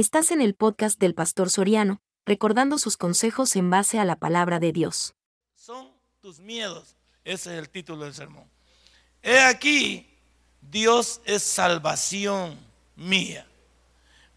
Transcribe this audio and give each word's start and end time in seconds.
Estás 0.00 0.30
en 0.30 0.40
el 0.40 0.54
podcast 0.54 0.98
del 0.98 1.14
Pastor 1.14 1.50
Soriano, 1.50 2.00
recordando 2.24 2.78
sus 2.78 2.96
consejos 2.96 3.54
en 3.54 3.68
base 3.68 3.98
a 3.98 4.06
la 4.06 4.16
palabra 4.16 4.58
de 4.58 4.72
Dios. 4.72 5.12
Son 5.54 5.92
tus 6.22 6.40
miedos. 6.40 6.96
Ese 7.22 7.52
es 7.52 7.58
el 7.58 7.68
título 7.68 8.04
del 8.06 8.14
sermón. 8.14 8.50
He 9.22 9.40
aquí, 9.40 10.08
Dios 10.62 11.20
es 11.26 11.42
salvación 11.42 12.58
mía. 12.96 13.46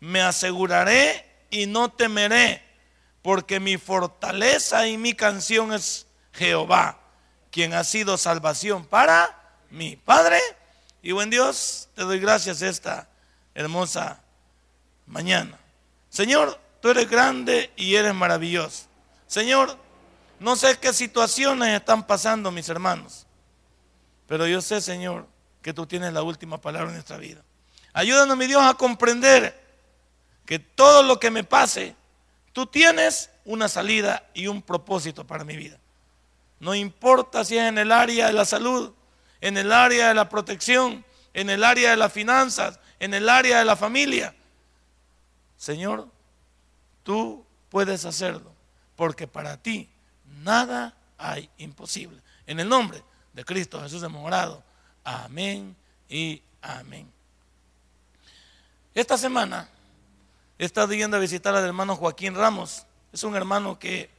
Me 0.02 0.20
aseguraré 0.20 1.26
y 1.50 1.66
no 1.66 1.90
temeré, 1.90 2.62
porque 3.22 3.62
mi 3.62 3.78
fortaleza 3.78 4.86
y 4.90 4.98
mi 4.98 5.14
canción 5.14 5.72
es 5.72 6.08
Jehová, 6.34 7.00
quien 7.52 7.74
ha 7.74 7.86
sido 7.86 8.18
salvación 8.18 8.86
para 8.86 9.58
mi 9.70 9.96
Padre. 9.96 10.42
Y 11.02 11.14
buen 11.14 11.30
Dios, 11.30 11.88
te 11.96 12.02
doy 12.02 12.20
gracias 12.20 12.62
esta 12.62 13.08
hermosa 13.56 14.23
mañana. 15.06 15.58
Señor, 16.10 16.60
tú 16.82 16.90
eres 16.90 17.10
grande 17.10 17.72
y 17.76 17.96
eres 17.96 18.14
maravilloso. 18.14 18.88
Señor, 19.28 19.78
no 20.40 20.56
sé 20.56 20.78
qué 20.78 20.94
situaciones 20.94 21.70
están 21.70 22.06
pasando 22.06 22.52
mis 22.52 22.68
hermanos, 22.70 23.26
pero 24.28 24.48
yo 24.48 24.62
sé, 24.62 24.82
Señor, 24.82 25.28
que 25.62 25.74
tú 25.74 25.86
tienes 25.86 26.14
la 26.14 26.22
última 26.22 26.60
palabra 26.60 26.90
en 26.90 26.96
nuestra 26.96 27.18
vida. 27.18 27.42
Ayúdanos, 27.94 28.36
mi 28.36 28.48
Dios, 28.48 28.62
a 28.62 28.74
comprender 28.74 29.62
que 30.46 30.60
todo 30.60 31.04
lo 31.04 31.20
que 31.20 31.32
me 31.32 31.44
pase, 31.44 31.96
tú 32.52 32.66
tienes 32.66 33.30
una 33.46 33.68
salida 33.68 34.28
y 34.34 34.48
un 34.48 34.62
propósito 34.62 35.26
para 35.26 35.44
mi 35.44 35.56
vida. 35.56 35.78
No 36.60 36.76
importa 36.76 37.44
si 37.44 37.58
es 37.58 37.64
en 37.64 37.78
el 37.78 37.92
área 37.92 38.28
de 38.28 38.34
la 38.34 38.46
salud, 38.46 38.94
en 39.42 39.58
el 39.58 39.72
área 39.72 40.10
de 40.10 40.14
la 40.14 40.30
protección, 40.30 41.06
en 41.34 41.50
el 41.50 41.64
área 41.64 41.92
de 41.92 41.98
las 41.98 42.14
finanzas, 42.14 42.80
en 43.00 43.14
el 43.14 43.28
área 43.30 43.60
de 43.60 43.66
la 43.66 43.76
familia. 43.76 44.36
Señor, 45.64 46.10
tú 47.04 47.46
puedes 47.70 48.04
hacerlo, 48.04 48.52
porque 48.98 49.28
para 49.28 49.56
ti 49.56 49.88
nada 50.42 50.94
hay 51.18 51.50
imposible. 51.58 52.22
En 52.46 52.60
el 52.60 52.68
nombre 52.68 53.02
de 53.32 53.46
Cristo 53.46 53.80
Jesús 53.82 54.02
de 54.02 54.10
Morado. 54.10 54.62
Amén 55.06 55.74
y 56.10 56.42
amén. 56.62 57.10
Esta 58.94 59.18
semana 59.18 59.70
he 60.60 60.66
estado 60.66 60.94
yendo 60.96 61.16
a 61.16 61.22
visitar 61.22 61.56
al 61.56 61.64
hermano 61.64 61.96
Joaquín 61.96 62.36
Ramos. 62.36 62.86
Es 63.14 63.24
un 63.24 63.34
hermano 63.34 63.80
que, 63.80 64.10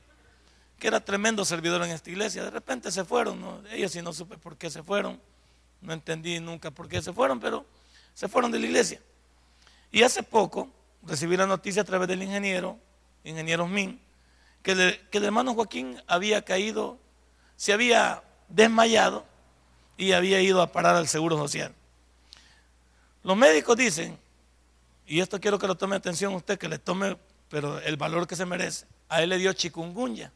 que 0.78 0.86
era 0.86 1.04
tremendo 1.04 1.44
servidor 1.44 1.82
en 1.82 1.90
esta 1.90 2.08
iglesia. 2.08 2.42
De 2.42 2.50
repente 2.50 2.90
se 2.90 3.04
fueron, 3.04 3.66
ellos 3.70 3.92
sí 3.92 4.00
no 4.00 4.14
supe 4.14 4.38
por 4.38 4.56
qué 4.56 4.70
se 4.70 4.82
fueron. 4.82 5.20
No 5.82 5.92
entendí 5.92 6.40
nunca 6.40 6.70
por 6.70 6.88
qué 6.88 7.02
se 7.02 7.12
fueron, 7.12 7.38
pero 7.38 7.66
se 8.14 8.28
fueron 8.28 8.50
de 8.50 8.60
la 8.60 8.64
iglesia. 8.64 9.02
Y 9.92 10.02
hace 10.02 10.22
poco 10.22 10.70
recibí 11.06 11.36
la 11.36 11.46
noticia 11.46 11.82
a 11.82 11.84
través 11.84 12.08
del 12.08 12.22
ingeniero, 12.22 12.78
ingeniero 13.24 13.66
Min, 13.66 14.00
que, 14.62 14.72
el 14.72 15.24
hermano 15.24 15.54
Joaquín 15.54 16.00
había 16.06 16.42
caído, 16.42 16.98
se 17.56 17.72
había 17.72 18.22
desmayado 18.48 19.24
y 19.96 20.12
había 20.12 20.40
ido 20.40 20.62
a 20.62 20.72
parar 20.72 20.96
al 20.96 21.06
Seguro 21.06 21.36
Social. 21.36 21.74
Los 23.22 23.36
médicos 23.36 23.76
dicen, 23.76 24.18
y 25.06 25.20
esto 25.20 25.40
quiero 25.40 25.58
que 25.58 25.66
lo 25.66 25.76
tome 25.76 25.96
atención 25.96 26.34
usted, 26.34 26.58
que 26.58 26.68
le 26.68 26.78
tome, 26.78 27.16
pero 27.48 27.78
el 27.80 27.96
valor 27.96 28.26
que 28.26 28.36
se 28.36 28.46
merece, 28.46 28.86
a 29.08 29.22
él 29.22 29.30
le 29.30 29.38
dio 29.38 29.52
chikungunya. 29.52 30.32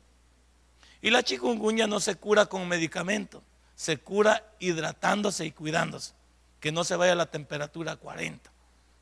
Y 1.01 1.11
la 1.11 1.23
chikungunya 1.23 1.87
no 1.87 2.01
se 2.01 2.17
cura 2.17 2.47
con 2.47 2.69
medicamentos, 2.69 3.43
se 3.75 3.99
cura 3.99 4.45
hidratándose 4.59 5.47
y 5.47 5.53
cuidándose, 5.53 6.13
que 6.61 6.73
no 6.73 6.85
se 6.85 6.97
vaya 6.97 7.13
a 7.13 7.17
la 7.17 7.31
temperatura 7.31 7.93
a 7.93 7.97
40, 7.97 8.51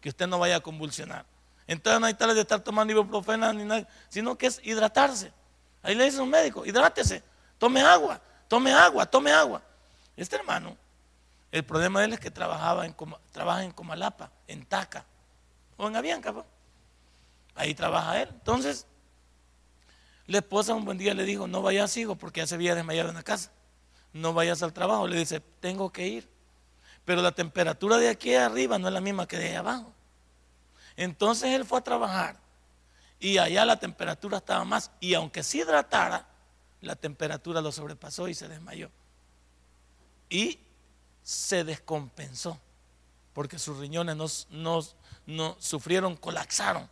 que 0.01 0.09
usted 0.09 0.27
no 0.27 0.39
vaya 0.39 0.57
a 0.57 0.61
convulsionar. 0.61 1.27
Entonces 1.67 2.01
no 2.01 2.07
hay 2.07 2.15
tal 2.15 2.35
de 2.35 2.41
estar 2.41 2.61
tomando 2.61 2.93
ibuprofeno 2.93 3.53
ni 3.53 3.65
nada, 3.65 3.87
sino 4.09 4.37
que 4.37 4.47
es 4.47 4.61
hidratarse. 4.63 5.33
Ahí 5.83 5.95
le 5.95 6.05
dice 6.05 6.21
un 6.21 6.31
médico, 6.31 6.65
hidrátese, 6.65 7.23
tome 7.59 7.81
agua, 7.81 8.21
tome 8.49 8.73
agua, 8.73 9.07
tome 9.07 9.33
agua. 9.33 9.63
Este 10.17 10.37
hermano, 10.37 10.77
el 11.53 11.65
problema 11.65 12.01
de 12.01 12.07
él 12.07 12.13
es 12.15 12.21
que 12.21 12.31
trabajaba 12.31 12.87
en, 12.87 12.95
trabaja 13.33 13.65
en 13.65 13.73
Comalapa, 13.73 14.31
en 14.47 14.65
Taca, 14.65 15.05
o 15.77 15.89
en 15.89 15.97
Avianca. 15.97 16.33
Pues. 16.33 16.45
Ahí 17.55 17.75
trabaja 17.75 18.21
él. 18.21 18.29
Entonces, 18.33 18.87
la 20.27 20.39
esposa 20.39 20.75
un 20.75 20.85
buen 20.85 20.99
día 20.99 21.15
le 21.15 21.25
dijo, 21.25 21.47
no 21.47 21.63
vayas, 21.63 21.97
hijo, 21.97 22.17
porque 22.17 22.41
ya 22.41 22.47
se 22.47 22.55
había 22.55 22.75
desmayado 22.75 23.11
en 23.11 23.15
la 23.15 23.23
casa. 23.23 23.51
No 24.13 24.33
vayas 24.33 24.63
al 24.63 24.73
trabajo. 24.73 25.07
Le 25.07 25.19
dice, 25.19 25.41
tengo 25.61 25.93
que 25.93 26.07
ir. 26.07 26.29
Pero 27.05 27.23
la 27.23 27.33
temperatura 27.33 27.99
de 27.99 28.09
aquí 28.09 28.35
arriba 28.35 28.79
no 28.79 28.89
es 28.89 28.95
la 28.95 29.01
misma 29.01 29.29
que 29.29 29.39
de 29.39 29.57
abajo. 29.57 29.93
Entonces 30.97 31.51
él 31.51 31.65
fue 31.65 31.79
a 31.79 31.85
trabajar 31.85 32.37
y 33.19 33.39
allá 33.39 33.65
la 33.65 33.79
temperatura 33.79 34.39
estaba 34.39 34.65
más 34.65 34.91
y 35.01 35.15
aunque 35.15 35.43
se 35.43 35.59
hidratara, 35.59 36.27
la 36.81 36.97
temperatura 36.97 37.61
lo 37.61 37.73
sobrepasó 37.73 38.29
y 38.29 38.35
se 38.35 38.49
desmayó. 38.49 38.91
Y 40.29 40.59
se 41.23 41.65
descompensó 41.65 42.61
porque 43.33 43.59
sus 43.59 43.79
riñones 43.79 44.47
no, 44.51 45.57
sufrieron, 45.59 46.17
colapsaron. 46.17 46.89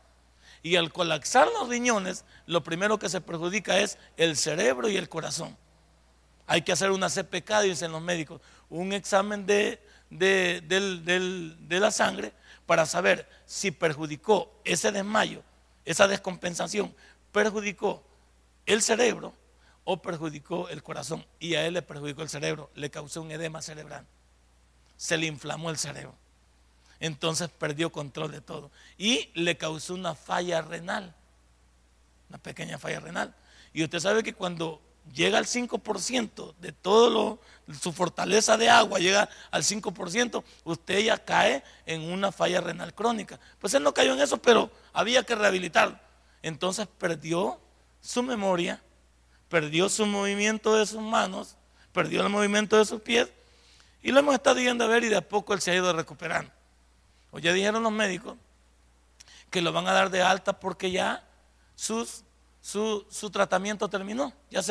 Y 0.62 0.76
al 0.76 0.92
colapsar 0.92 1.48
los 1.48 1.68
riñones, 1.68 2.24
lo 2.46 2.62
primero 2.62 2.98
que 2.98 3.08
se 3.08 3.20
perjudica 3.20 3.78
es 3.78 3.98
el 4.16 4.36
cerebro 4.36 4.88
y 4.88 4.96
el 4.96 5.08
corazón. 5.08 5.56
Hay 6.46 6.62
que 6.62 6.72
hacer 6.72 6.90
una 6.90 7.08
CPK, 7.08 7.60
dicen 7.62 7.92
los 7.92 8.02
médicos, 8.02 8.40
un 8.68 8.92
examen 8.92 9.46
de, 9.46 9.80
de 10.10 11.80
la 11.80 11.90
sangre 11.90 12.32
para 12.66 12.86
saber 12.86 13.28
si 13.46 13.70
perjudicó 13.70 14.52
ese 14.64 14.92
desmayo, 14.92 15.42
esa 15.84 16.08
descompensación, 16.08 16.94
perjudicó 17.32 18.02
el 18.66 18.82
cerebro 18.82 19.34
o 19.84 20.00
perjudicó 20.00 20.68
el 20.68 20.82
corazón. 20.82 21.24
Y 21.38 21.54
a 21.54 21.66
él 21.66 21.74
le 21.74 21.82
perjudicó 21.82 22.22
el 22.22 22.28
cerebro, 22.28 22.70
le 22.74 22.90
causó 22.90 23.22
un 23.22 23.30
edema 23.30 23.62
cerebral. 23.62 24.06
Se 24.96 25.16
le 25.16 25.26
inflamó 25.26 25.70
el 25.70 25.76
cerebro. 25.76 26.14
Entonces 27.00 27.50
perdió 27.50 27.92
control 27.92 28.30
de 28.32 28.40
todo. 28.40 28.70
Y 28.96 29.30
le 29.34 29.56
causó 29.56 29.94
una 29.94 30.14
falla 30.14 30.62
renal, 30.62 31.14
una 32.28 32.38
pequeña 32.38 32.78
falla 32.78 33.00
renal. 33.00 33.34
Y 33.72 33.82
usted 33.84 34.00
sabe 34.00 34.22
que 34.22 34.32
cuando 34.32 34.80
llega 35.12 35.38
al 35.38 35.46
5% 35.46 36.54
de 36.56 36.72
todo 36.72 37.40
su 37.80 37.92
fortaleza 37.92 38.56
de 38.56 38.68
agua, 38.68 38.98
llega 38.98 39.28
al 39.50 39.62
5%, 39.62 40.44
usted 40.64 40.98
ya 41.00 41.18
cae 41.18 41.62
en 41.86 42.02
una 42.12 42.32
falla 42.32 42.60
renal 42.60 42.94
crónica. 42.94 43.38
Pues 43.58 43.74
él 43.74 43.82
no 43.82 43.94
cayó 43.94 44.14
en 44.14 44.20
eso, 44.20 44.38
pero 44.38 44.70
había 44.92 45.22
que 45.22 45.34
rehabilitarlo. 45.34 45.98
Entonces 46.42 46.86
perdió 46.98 47.58
su 48.00 48.22
memoria, 48.22 48.82
perdió 49.48 49.88
su 49.88 50.06
movimiento 50.06 50.74
de 50.74 50.86
sus 50.86 51.00
manos, 51.00 51.56
perdió 51.92 52.22
el 52.22 52.28
movimiento 52.28 52.76
de 52.76 52.84
sus 52.84 53.00
pies, 53.00 53.28
y 54.02 54.12
lo 54.12 54.20
hemos 54.20 54.34
estado 54.34 54.60
yendo 54.60 54.84
a 54.84 54.88
ver 54.88 55.04
y 55.04 55.08
de 55.08 55.16
a 55.16 55.26
poco 55.26 55.54
él 55.54 55.62
se 55.62 55.70
ha 55.70 55.74
ido 55.74 55.90
recuperando. 55.92 56.50
O 57.30 57.38
ya 57.38 57.52
dijeron 57.52 57.82
los 57.82 57.92
médicos 57.92 58.36
que 59.50 59.62
lo 59.62 59.72
van 59.72 59.88
a 59.88 59.92
dar 59.92 60.10
de 60.10 60.20
alta 60.20 60.60
porque 60.60 60.90
ya 60.90 61.24
sus 61.74 62.24
su, 62.64 63.30
tratamiento 63.30 63.90
terminó, 63.90 64.32
ya, 64.50 64.62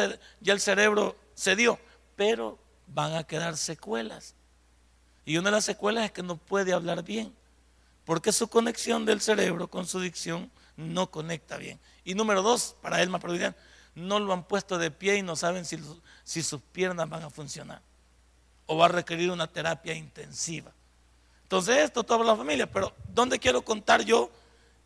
ya 0.41 0.53
el 0.53 0.59
cerebro 0.59 1.15
se 1.35 1.55
dio, 1.55 1.79
pero 2.15 2.57
van 2.87 3.13
a 3.13 3.23
quedar 3.23 3.55
secuelas. 3.55 4.33
Y 5.25 5.37
una 5.37 5.49
de 5.49 5.57
las 5.57 5.65
secuelas 5.65 6.05
es 6.05 6.11
que 6.11 6.23
no 6.23 6.37
puede 6.37 6.73
hablar 6.73 7.03
bien, 7.03 7.35
porque 8.03 8.31
su 8.31 8.47
conexión 8.47 9.05
del 9.05 9.21
cerebro 9.21 9.67
con 9.67 9.85
su 9.85 9.99
dicción 9.99 10.49
no 10.75 11.11
conecta 11.11 11.57
bien. 11.57 11.79
Y 12.03 12.15
número 12.15 12.41
dos, 12.41 12.75
para 12.81 12.99
él 13.03 13.11
más 13.11 13.21
no 13.93 14.19
lo 14.19 14.33
han 14.33 14.43
puesto 14.43 14.79
de 14.79 14.89
pie 14.89 15.17
y 15.17 15.21
no 15.21 15.35
saben 15.35 15.63
si, 15.63 15.77
si 16.23 16.41
sus 16.41 16.61
piernas 16.71 17.07
van 17.07 17.21
a 17.21 17.29
funcionar. 17.29 17.83
O 18.65 18.75
va 18.75 18.85
a 18.85 18.89
requerir 18.89 19.29
una 19.29 19.45
terapia 19.45 19.93
intensiva. 19.93 20.71
Entonces 21.43 21.77
esto 21.77 22.03
toda 22.03 22.25
la 22.25 22.35
familia, 22.35 22.65
pero 22.65 22.91
¿dónde 23.13 23.37
quiero 23.37 23.63
contar 23.63 24.03
yo 24.03 24.31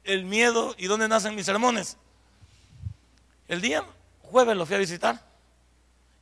el 0.03 0.25
miedo 0.25 0.75
y 0.78 0.88
dónde 0.88 1.07
nacen 1.07 1.35
mis 1.35 1.45
sermones? 1.45 1.95
El 3.48 3.62
día 3.62 3.84
jueves 4.22 4.56
lo 4.56 4.66
fui 4.66 4.76
a 4.76 4.80
visitar. 4.80 5.22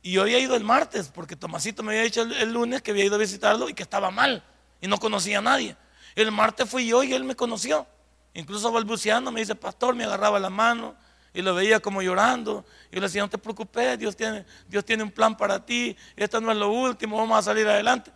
Y 0.02 0.12
yo 0.12 0.22
había 0.22 0.38
ido 0.38 0.54
el 0.54 0.62
martes, 0.62 1.10
porque 1.12 1.34
Tomasito 1.34 1.82
me 1.82 1.92
había 1.92 2.04
dicho 2.04 2.22
el, 2.22 2.52
lunes 2.52 2.80
que 2.82 2.92
había 2.92 3.04
ido 3.04 3.16
a 3.16 3.18
visitarlo 3.18 3.68
y 3.68 3.74
que 3.74 3.82
estaba 3.82 4.10
mal 4.10 4.44
y 4.80 4.86
no 4.86 4.98
conocía 4.98 5.38
a 5.38 5.42
nadie. 5.42 5.76
El 6.14 6.30
martes 6.30 6.68
fui 6.68 6.86
yo 6.86 7.02
y 7.02 7.12
él 7.12 7.24
me 7.24 7.34
conoció. 7.34 7.86
Incluso 8.34 8.70
balbuceando 8.70 9.32
me 9.32 9.40
dice, 9.40 9.54
pastor, 9.54 9.94
me 9.96 10.04
agarraba 10.04 10.38
la 10.38 10.50
mano 10.50 10.94
y 11.34 11.42
lo 11.42 11.54
veía 11.54 11.80
como 11.80 12.02
llorando. 12.02 12.64
Y 12.90 12.94
yo 12.94 13.00
le 13.00 13.06
decía, 13.08 13.22
no 13.22 13.28
te 13.28 13.38
preocupes, 13.38 13.98
Dios 13.98 14.16
tiene, 14.16 14.46
Dios 14.68 14.84
tiene 14.84 15.02
un 15.02 15.10
plan 15.10 15.36
para 15.36 15.64
ti, 15.64 15.96
esto 16.14 16.40
no 16.40 16.52
es 16.52 16.58
lo 16.58 16.70
último, 16.70 17.16
vamos 17.16 17.38
a 17.38 17.42
salir 17.42 17.66
adelante. 17.66 18.12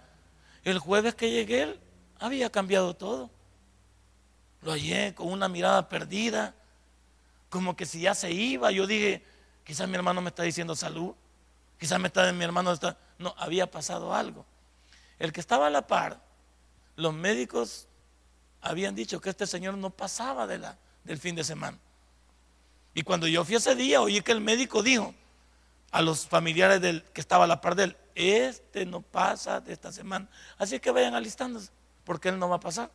El 0.62 0.78
jueves 0.78 1.14
que 1.14 1.30
llegué, 1.30 1.62
él 1.62 1.80
había 2.20 2.50
cambiado 2.50 2.94
todo. 2.94 3.30
Lo 4.62 4.72
hallé 4.72 5.14
con 5.14 5.28
una 5.28 5.48
mirada 5.48 5.88
perdida, 5.88 6.54
como 7.50 7.76
que 7.76 7.84
si 7.84 8.00
ya 8.00 8.14
se 8.14 8.30
iba, 8.30 8.70
yo 8.70 8.86
dije, 8.86 9.22
quizás 9.64 9.88
mi 9.88 9.96
hermano 9.96 10.22
me 10.22 10.28
está 10.28 10.44
diciendo 10.44 10.74
salud, 10.74 11.14
quizás 11.78 12.00
me 12.00 12.06
está, 12.06 12.32
mi 12.32 12.44
hermano 12.44 12.72
está, 12.72 12.96
no, 13.18 13.34
había 13.36 13.70
pasado 13.70 14.14
algo. 14.14 14.46
El 15.18 15.32
que 15.32 15.40
estaba 15.40 15.66
a 15.66 15.70
la 15.70 15.86
par, 15.86 16.22
los 16.96 17.12
médicos 17.12 17.88
habían 18.62 18.94
dicho 18.94 19.20
que 19.20 19.30
este 19.30 19.46
señor 19.46 19.76
no 19.76 19.90
pasaba 19.90 20.46
de 20.46 20.58
la, 20.58 20.78
del 21.04 21.18
fin 21.18 21.34
de 21.34 21.44
semana. 21.44 21.76
Y 22.94 23.02
cuando 23.02 23.26
yo 23.26 23.44
fui 23.44 23.56
ese 23.56 23.74
día, 23.74 24.00
oí 24.00 24.20
que 24.20 24.32
el 24.32 24.40
médico 24.40 24.82
dijo 24.82 25.14
a 25.90 26.02
los 26.02 26.26
familiares 26.26 26.80
del 26.80 27.02
que 27.12 27.20
estaba 27.20 27.44
a 27.44 27.46
la 27.46 27.60
par 27.60 27.74
de 27.74 27.84
él, 27.84 27.96
este 28.14 28.86
no 28.86 29.02
pasa 29.02 29.60
de 29.60 29.72
esta 29.72 29.92
semana. 29.92 30.28
Así 30.58 30.78
que 30.78 30.90
vayan 30.90 31.14
alistándose, 31.14 31.70
porque 32.04 32.28
él 32.28 32.38
no 32.38 32.48
va 32.48 32.56
a 32.56 32.60
pasar. 32.60 32.90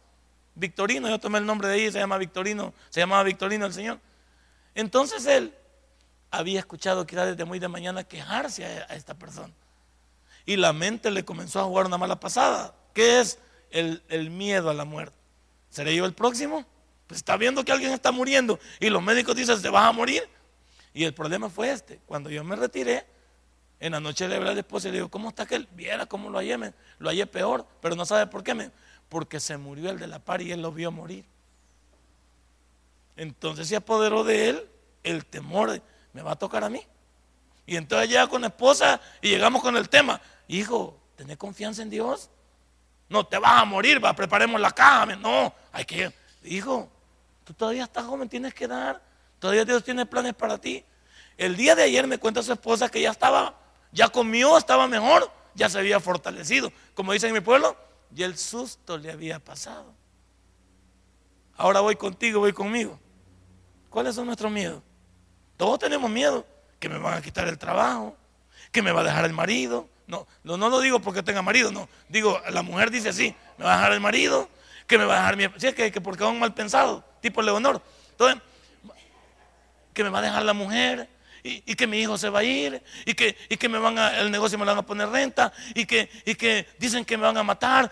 Victorino, 0.56 1.10
yo 1.10 1.20
tomé 1.20 1.40
el 1.40 1.46
nombre 1.46 1.68
de 1.68 1.82
ella, 1.82 1.92
se 1.92 2.00
llama 2.00 2.18
Victorino, 2.18 2.74
se 2.90 3.02
llamaba 3.02 3.24
Victorino 3.24 3.66
el 3.66 3.74
Señor. 3.74 4.00
Entonces 4.76 5.26
él 5.26 5.54
había 6.30 6.60
escuchado 6.60 7.08
quizás 7.08 7.28
desde 7.28 7.46
muy 7.46 7.60
de 7.60 7.70
mañana 7.70 8.04
quejarse 8.04 8.66
a, 8.66 8.96
esta 8.96 9.14
persona. 9.14 9.54
Y 10.46 10.58
la 10.58 10.74
mente 10.74 11.10
le 11.10 11.26
comenzó 11.26 11.62
a 11.62 11.64
jugar 11.64 11.86
una 11.86 11.98
mala 11.98 12.20
pasada. 12.20 12.76
¿Qué 12.94 13.20
es 13.22 13.40
el, 13.72 14.30
miedo 14.30 14.70
a 14.70 14.74
la 14.74 14.86
muerte? 14.86 15.16
¿Seré 15.70 15.96
yo 15.96 16.06
el 16.06 16.14
próximo? 16.14 16.66
Pues 17.08 17.20
está 17.20 17.38
viendo 17.38 17.64
que 17.64 17.72
alguien 17.72 17.92
está 17.92 18.12
muriendo 18.12 18.60
y 18.80 18.90
los 18.90 19.02
médicos 19.02 19.36
dicen, 19.36 19.60
se 19.60 19.70
vas 19.70 19.86
a 19.86 19.92
morir. 19.92 20.28
Y 20.94 21.04
el 21.04 21.14
problema 21.14 21.50
fue 21.50 21.72
este. 21.72 22.00
Cuando 22.06 22.30
yo 22.30 22.44
me 22.44 22.56
retiré, 22.56 23.06
en 23.80 23.94
la 23.94 24.00
noche 24.00 24.28
le 24.28 24.36
hablé 24.36 24.52
al 24.52 24.58
esposo 24.58 24.88
y 24.88 24.92
le 24.92 24.98
digo, 24.98 25.10
¿cómo 25.10 25.30
está 25.30 25.46
que 25.46 25.56
él? 25.56 25.68
Viera 25.72 26.06
cómo 26.06 26.30
lo 26.30 26.38
hallé, 26.38 26.58
lo 27.00 27.10
hallé 27.10 27.26
peor, 27.28 27.66
pero 27.82 27.96
no 27.96 28.06
sabe 28.06 28.28
por 28.28 28.44
qué. 28.44 28.54
Me, 28.54 28.72
porque 29.10 29.40
se 29.40 29.58
murió 29.58 29.90
el 29.90 30.00
de 30.00 30.08
la 30.08 30.20
par 30.20 30.42
y 30.42 30.52
él 30.52 30.62
lo 30.62 30.72
vio 30.72 30.92
morir. 30.92 31.26
Entonces 33.16 33.68
se 33.68 33.76
apoderó 33.76 34.24
de 34.24 34.50
él 34.50 34.70
el 35.06 35.26
temor 35.26 35.82
me 36.14 36.22
va 36.22 36.32
a 36.32 36.36
tocar 36.36 36.64
a 36.64 36.70
mí. 36.70 36.82
Y 37.66 37.78
entonces 37.78 38.10
llega 38.10 38.28
con 38.28 38.42
la 38.42 38.48
esposa 38.48 39.00
y 39.22 39.30
llegamos 39.30 39.62
con 39.62 39.76
el 39.78 39.90
tema, 39.90 40.22
hijo, 40.48 41.00
¿tenés 41.16 41.38
confianza 41.38 41.82
en 41.82 41.90
Dios? 41.90 42.30
No, 43.08 43.26
te 43.26 43.38
vas 43.38 43.62
a 43.62 43.66
morir, 43.66 44.04
va, 44.04 44.14
preparemos 44.14 44.60
la 44.60 44.72
caja. 44.72 45.16
No, 45.16 45.54
hay 45.72 45.86
que, 45.86 46.12
hijo, 46.44 46.90
tú 47.44 47.54
todavía 47.54 47.84
estás 47.84 48.06
joven, 48.06 48.28
tienes 48.28 48.54
que 48.54 48.68
dar. 48.68 49.02
Todavía 49.40 49.66
Dios 49.66 49.84
tiene 49.84 50.06
planes 50.06 50.34
para 50.34 50.58
ti. 50.58 50.84
El 51.38 51.56
día 51.56 51.76
de 51.76 51.84
ayer 51.84 52.08
me 52.08 52.18
cuenta 52.18 52.42
su 52.42 52.52
esposa 52.54 52.90
que 52.90 53.02
ya 53.02 53.12
estaba, 53.12 53.56
ya 53.92 54.08
comió, 54.10 54.58
estaba 54.58 54.88
mejor, 54.88 55.30
ya 55.54 55.70
se 55.70 55.78
había 55.78 56.00
fortalecido. 56.00 56.72
Como 56.94 57.14
dicen 57.14 57.30
en 57.30 57.36
mi 57.36 57.42
pueblo, 57.42 57.76
y 58.16 58.24
el 58.24 58.38
susto 58.38 58.98
le 58.98 59.12
había 59.12 59.40
pasado. 59.40 59.94
Ahora 61.58 61.82
voy 61.82 61.96
contigo, 61.96 62.40
voy 62.40 62.54
conmigo. 62.54 63.00
¿Cuáles 63.96 64.14
son 64.14 64.26
nuestros 64.26 64.52
miedos? 64.52 64.84
Todos 65.56 65.80
tenemos 65.80 66.12
miedo. 66.12 66.46
Que 66.82 66.90
me 66.90 66.98
van 66.98 67.14
a 67.14 67.22
quitar 67.22 67.48
el 67.48 67.58
trabajo, 67.58 68.14
que 68.70 68.82
me 68.82 68.92
va 68.92 69.00
a 69.00 69.04
dejar 69.06 69.24
el 69.24 69.32
marido. 69.32 69.88
No, 70.06 70.28
no, 70.44 70.58
lo 70.58 70.82
digo 70.82 71.00
porque 71.00 71.24
tenga 71.24 71.42
marido, 71.42 71.72
no. 71.72 71.88
Digo, 72.10 72.42
la 72.50 72.62
mujer 72.62 72.92
dice 72.92 73.08
así, 73.08 73.34
me 73.58 73.64
va 73.64 73.72
a 73.72 73.78
dejar 73.78 73.94
el 73.94 74.02
marido, 74.02 74.50
que 74.86 74.98
me 74.98 75.06
va 75.06 75.14
a 75.14 75.18
dejar 75.20 75.38
mi... 75.38 75.46
Sí, 75.58 75.68
es 75.68 75.76
que, 75.76 75.94
que 75.94 76.02
porque 76.02 76.26
un 76.26 76.40
mal 76.40 76.54
pensado, 76.54 77.06
tipo 77.22 77.42
Leonor. 77.42 77.82
Entonces, 78.12 78.42
que 79.94 80.04
me 80.04 80.10
va 80.10 80.20
a 80.20 80.24
dejar 80.24 80.44
la 80.44 80.52
mujer, 80.52 81.08
y, 81.42 81.62
que 81.62 81.88
mi 81.88 82.00
hijo 82.00 82.18
se 82.18 82.28
va 82.28 82.40
a 82.40 82.44
ir, 82.44 82.84
y 83.06 83.14
que, 83.14 83.38
y 83.48 83.56
que 83.56 83.70
me 83.70 83.80
van 83.80 83.98
a, 83.98 84.20
el 84.20 84.30
negocio 84.30 84.58
me 84.58 84.66
lo 84.66 84.72
van 84.72 84.80
a 84.80 84.86
poner 84.86 85.08
renta, 85.08 85.54
y 85.74 85.86
que, 85.86 86.10
y 86.26 86.36
que 86.36 86.68
dicen 86.78 87.06
que 87.06 87.16
me 87.16 87.24
van 87.24 87.38
a 87.38 87.44
matar. 87.44 87.90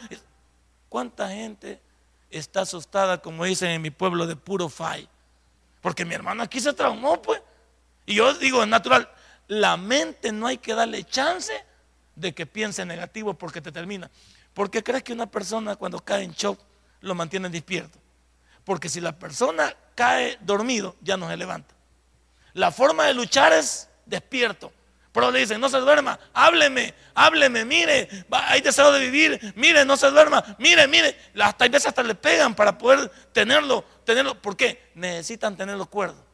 ¿Cuánta 0.89 1.29
gente 1.29 1.79
está 2.29 2.63
asustada, 2.63 3.21
como 3.21 3.45
dicen 3.45 3.69
en 3.69 3.81
mi 3.81 3.89
pueblo, 3.89 4.27
de 4.27 4.35
puro 4.35 4.67
fai? 4.67 5.07
Porque 5.83 6.05
mi 6.05 6.15
hermano 6.15 6.41
aquí 6.41 6.61
se 6.61 6.71
traumó, 6.71 7.21
pues. 7.21 7.41
Y 8.05 8.15
yo 8.15 8.33
digo, 8.35 8.63
es 8.63 8.69
natural, 8.69 9.09
la 9.47 9.75
mente 9.75 10.31
no 10.31 10.47
hay 10.47 10.57
que 10.57 10.73
darle 10.73 11.03
chance 11.03 11.53
de 12.15 12.33
que 12.33 12.45
piense 12.45 12.85
negativo 12.85 13.33
porque 13.33 13.59
te 13.59 13.69
termina. 13.69 14.09
¿Por 14.53 14.71
qué 14.71 14.81
crees 14.81 15.03
que 15.03 15.11
una 15.11 15.25
persona 15.25 15.75
cuando 15.75 15.99
cae 15.99 16.23
en 16.23 16.31
shock 16.31 16.57
lo 17.01 17.15
mantiene 17.15 17.49
despierto? 17.49 17.99
Porque 18.63 18.87
si 18.87 19.01
la 19.01 19.19
persona 19.19 19.75
cae 19.93 20.37
dormido, 20.39 20.95
ya 21.01 21.17
no 21.17 21.27
se 21.27 21.35
levanta. 21.35 21.75
La 22.53 22.71
forma 22.71 23.03
de 23.03 23.13
luchar 23.13 23.51
es 23.51 23.89
despierto. 24.05 24.71
Pero 25.13 25.29
le 25.29 25.39
dicen, 25.39 25.61
no 25.61 25.69
se 25.69 25.77
duerma, 25.77 26.19
hábleme, 26.33 26.95
hábleme, 27.13 27.63
mire, 27.65 28.09
hay 28.31 28.61
deseo 28.61 28.91
de 28.91 28.99
vivir, 28.99 29.53
mire, 29.55 29.85
no 29.85 29.95
se 29.95 30.09
duerma, 30.09 30.43
mire, 30.57 30.87
mire. 30.87 31.15
Hasta 31.39 31.65
hay 31.65 31.69
veces 31.69 31.87
hasta 31.87 32.01
le 32.01 32.15
pegan 32.15 32.55
para 32.55 32.75
poder 32.79 33.11
tenerlo, 33.31 33.85
tenerlo. 34.03 34.41
¿Por 34.41 34.57
qué? 34.57 34.89
Necesitan 34.95 35.55
tenerlo 35.55 35.85
cuerdo. 35.85 36.25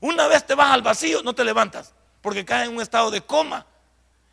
Una 0.00 0.26
vez 0.26 0.44
te 0.44 0.56
vas 0.56 0.72
al 0.72 0.82
vacío, 0.82 1.22
no 1.22 1.32
te 1.32 1.44
levantas, 1.44 1.94
porque 2.20 2.44
caes 2.44 2.68
en 2.68 2.74
un 2.74 2.82
estado 2.82 3.08
de 3.12 3.20
coma. 3.20 3.66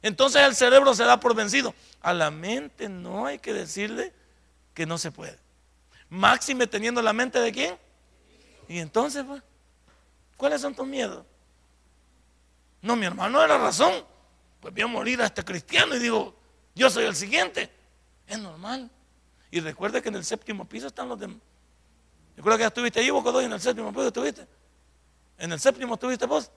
Entonces 0.02 0.42
el 0.42 0.56
cerebro 0.56 0.96
se 0.96 1.04
da 1.04 1.20
por 1.20 1.36
vencido. 1.36 1.76
A 2.02 2.12
la 2.14 2.32
mente 2.32 2.90
no 2.90 3.28
hay 3.28 3.38
que 3.38 3.54
decirle 3.54 4.12
que 4.74 4.88
no 4.88 4.98
se 4.98 5.12
puede. 5.12 5.38
Máxime 6.10 6.66
teniendo 6.66 7.04
la 7.04 7.14
mente 7.14 7.40
de 7.40 7.52
quién. 7.52 7.78
Y 8.68 8.80
entonces, 8.80 9.24
¿cuáles 10.38 10.60
son 10.62 10.74
tus 10.74 10.88
miedos? 10.88 11.24
No, 12.82 12.96
mi 12.96 13.06
hermano 13.06 13.44
era 13.44 13.58
razón. 13.58 14.06
Pues 14.60 14.74
voy 14.74 14.86
morir 14.86 15.22
a 15.22 15.26
este 15.26 15.44
cristiano 15.44 15.96
y 15.96 16.00
digo, 16.00 16.36
yo 16.76 16.90
soy 16.90 17.06
el 17.06 17.16
siguiente. 17.16 17.72
Es 18.28 18.38
normal. 18.38 18.90
Y 19.52 19.60
recuerda 19.60 20.02
que 20.02 20.10
en 20.10 20.16
el 20.16 20.26
séptimo 20.26 20.66
piso 20.66 20.88
están 20.88 21.10
los 21.10 21.20
demás. 21.20 21.40
Recuerda 22.36 22.58
que 22.58 22.64
ya 22.64 22.68
estuviste 22.68 23.00
ahí, 23.00 23.10
vos, 23.10 23.44
en 23.44 23.52
el 23.52 23.60
séptimo 23.60 23.92
piso 23.92 24.08
estuviste. 24.08 24.48
En 25.38 25.52
el 25.52 25.60
séptimo 25.60 25.96
estuviste 25.96 26.26
vos. 26.26 26.52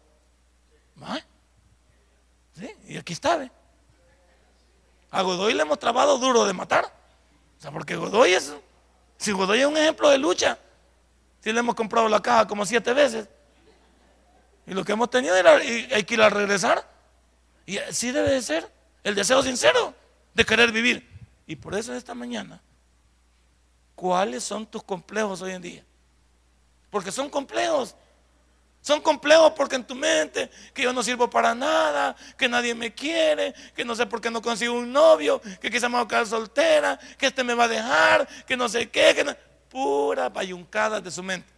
¿Sí? 2.54 2.70
Y 2.86 2.96
aquí 2.98 3.14
está, 3.14 3.36
¿ve? 3.36 3.50
A 5.10 5.22
Godoy 5.22 5.54
le 5.54 5.62
hemos 5.62 5.78
trabado 5.78 6.18
duro 6.18 6.44
de 6.44 6.52
matar. 6.52 6.84
O 7.58 7.62
sea, 7.62 7.70
porque 7.70 7.96
Godoy 7.96 8.32
es. 8.32 8.54
Si 9.16 9.32
Godoy 9.32 9.60
es 9.60 9.66
un 9.66 9.76
ejemplo 9.76 10.08
de 10.08 10.18
lucha, 10.18 10.58
si 11.40 11.52
le 11.52 11.60
hemos 11.60 11.74
comprado 11.74 12.08
la 12.08 12.20
caja 12.20 12.46
como 12.46 12.66
siete 12.66 12.92
veces. 12.92 13.28
Y 14.66 14.74
lo 14.74 14.84
que 14.84 14.92
hemos 14.92 15.10
tenido 15.10 15.36
era, 15.36 15.56
hay 15.56 16.04
que 16.04 16.14
ir 16.14 16.22
a 16.22 16.30
regresar. 16.30 16.88
Y 17.66 17.78
así 17.78 18.10
debe 18.10 18.30
de 18.30 18.42
ser. 18.42 18.70
El 19.04 19.14
deseo 19.14 19.42
sincero 19.42 19.94
de 20.34 20.44
querer 20.44 20.70
vivir. 20.70 21.08
Y 21.46 21.56
por 21.56 21.74
eso 21.74 21.94
esta 21.94 22.14
mañana, 22.14 22.62
¿cuáles 23.94 24.44
son 24.44 24.66
tus 24.66 24.82
complejos 24.82 25.42
hoy 25.42 25.52
en 25.52 25.62
día? 25.62 25.84
Porque 26.90 27.10
son 27.10 27.28
complejos. 27.28 27.96
Son 28.80 29.00
complejos 29.00 29.52
porque 29.56 29.76
en 29.76 29.84
tu 29.84 29.94
mente, 29.94 30.50
que 30.74 30.82
yo 30.82 30.92
no 30.92 31.04
sirvo 31.04 31.30
para 31.30 31.54
nada, 31.54 32.16
que 32.36 32.48
nadie 32.48 32.74
me 32.74 32.92
quiere, 32.92 33.54
que 33.76 33.84
no 33.84 33.94
sé 33.94 34.06
por 34.06 34.20
qué 34.20 34.28
no 34.28 34.42
consigo 34.42 34.74
un 34.74 34.92
novio, 34.92 35.40
que 35.60 35.70
quizá 35.70 35.88
me 35.88 35.96
voy 35.96 36.04
a 36.04 36.08
quedar 36.08 36.26
soltera, 36.26 36.98
que 37.16 37.26
este 37.26 37.44
me 37.44 37.54
va 37.54 37.64
a 37.64 37.68
dejar, 37.68 38.28
que 38.44 38.56
no 38.56 38.68
sé 38.68 38.90
qué, 38.90 39.14
que 39.14 39.36
pura 39.68 40.28
bayuncada 40.28 41.00
de 41.00 41.10
su 41.10 41.22
mente. 41.22 41.51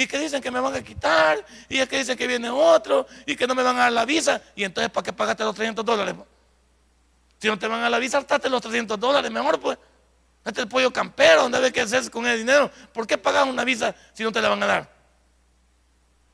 Y 0.00 0.06
que 0.06 0.18
dicen 0.18 0.40
que 0.40 0.50
me 0.50 0.60
van 0.60 0.74
a 0.74 0.80
quitar, 0.80 1.44
y 1.68 1.76
es 1.76 1.86
que 1.86 1.98
dicen 1.98 2.16
que 2.16 2.26
viene 2.26 2.48
otro, 2.48 3.06
y 3.26 3.36
que 3.36 3.46
no 3.46 3.54
me 3.54 3.62
van 3.62 3.76
a 3.76 3.80
dar 3.80 3.92
la 3.92 4.06
visa, 4.06 4.40
y 4.56 4.64
entonces 4.64 4.90
¿para 4.90 5.04
qué 5.04 5.12
pagaste 5.12 5.44
los 5.44 5.54
300 5.54 5.84
dólares? 5.84 6.14
Si 7.38 7.48
no 7.48 7.58
te 7.58 7.68
van 7.68 7.82
a 7.82 7.90
la 7.90 7.98
visa, 7.98 8.16
hartate 8.16 8.48
los 8.48 8.62
300 8.62 8.98
dólares, 8.98 9.30
mejor 9.30 9.60
pues. 9.60 9.76
Este 10.42 10.60
es 10.60 10.64
el 10.64 10.68
pollo 10.68 10.90
campero, 10.90 11.42
donde 11.42 11.58
hay 11.58 11.70
que 11.70 11.82
hacerse 11.82 12.10
con 12.10 12.26
el 12.26 12.38
dinero. 12.38 12.70
¿Por 12.94 13.06
qué 13.06 13.18
pagas 13.18 13.46
una 13.46 13.62
visa 13.62 13.94
si 14.14 14.22
no 14.22 14.32
te 14.32 14.40
la 14.40 14.48
van 14.48 14.62
a 14.62 14.66
dar? 14.66 14.90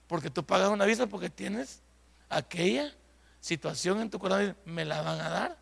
Porque 0.06 0.30
tú 0.30 0.44
pagas 0.44 0.68
una 0.68 0.84
visa 0.84 1.08
porque 1.08 1.28
tienes 1.28 1.82
aquella 2.28 2.94
situación 3.40 4.00
en 4.00 4.10
tu 4.10 4.20
corazón 4.20 4.56
me 4.64 4.84
la 4.84 5.02
van 5.02 5.20
a 5.20 5.28
dar. 5.28 5.56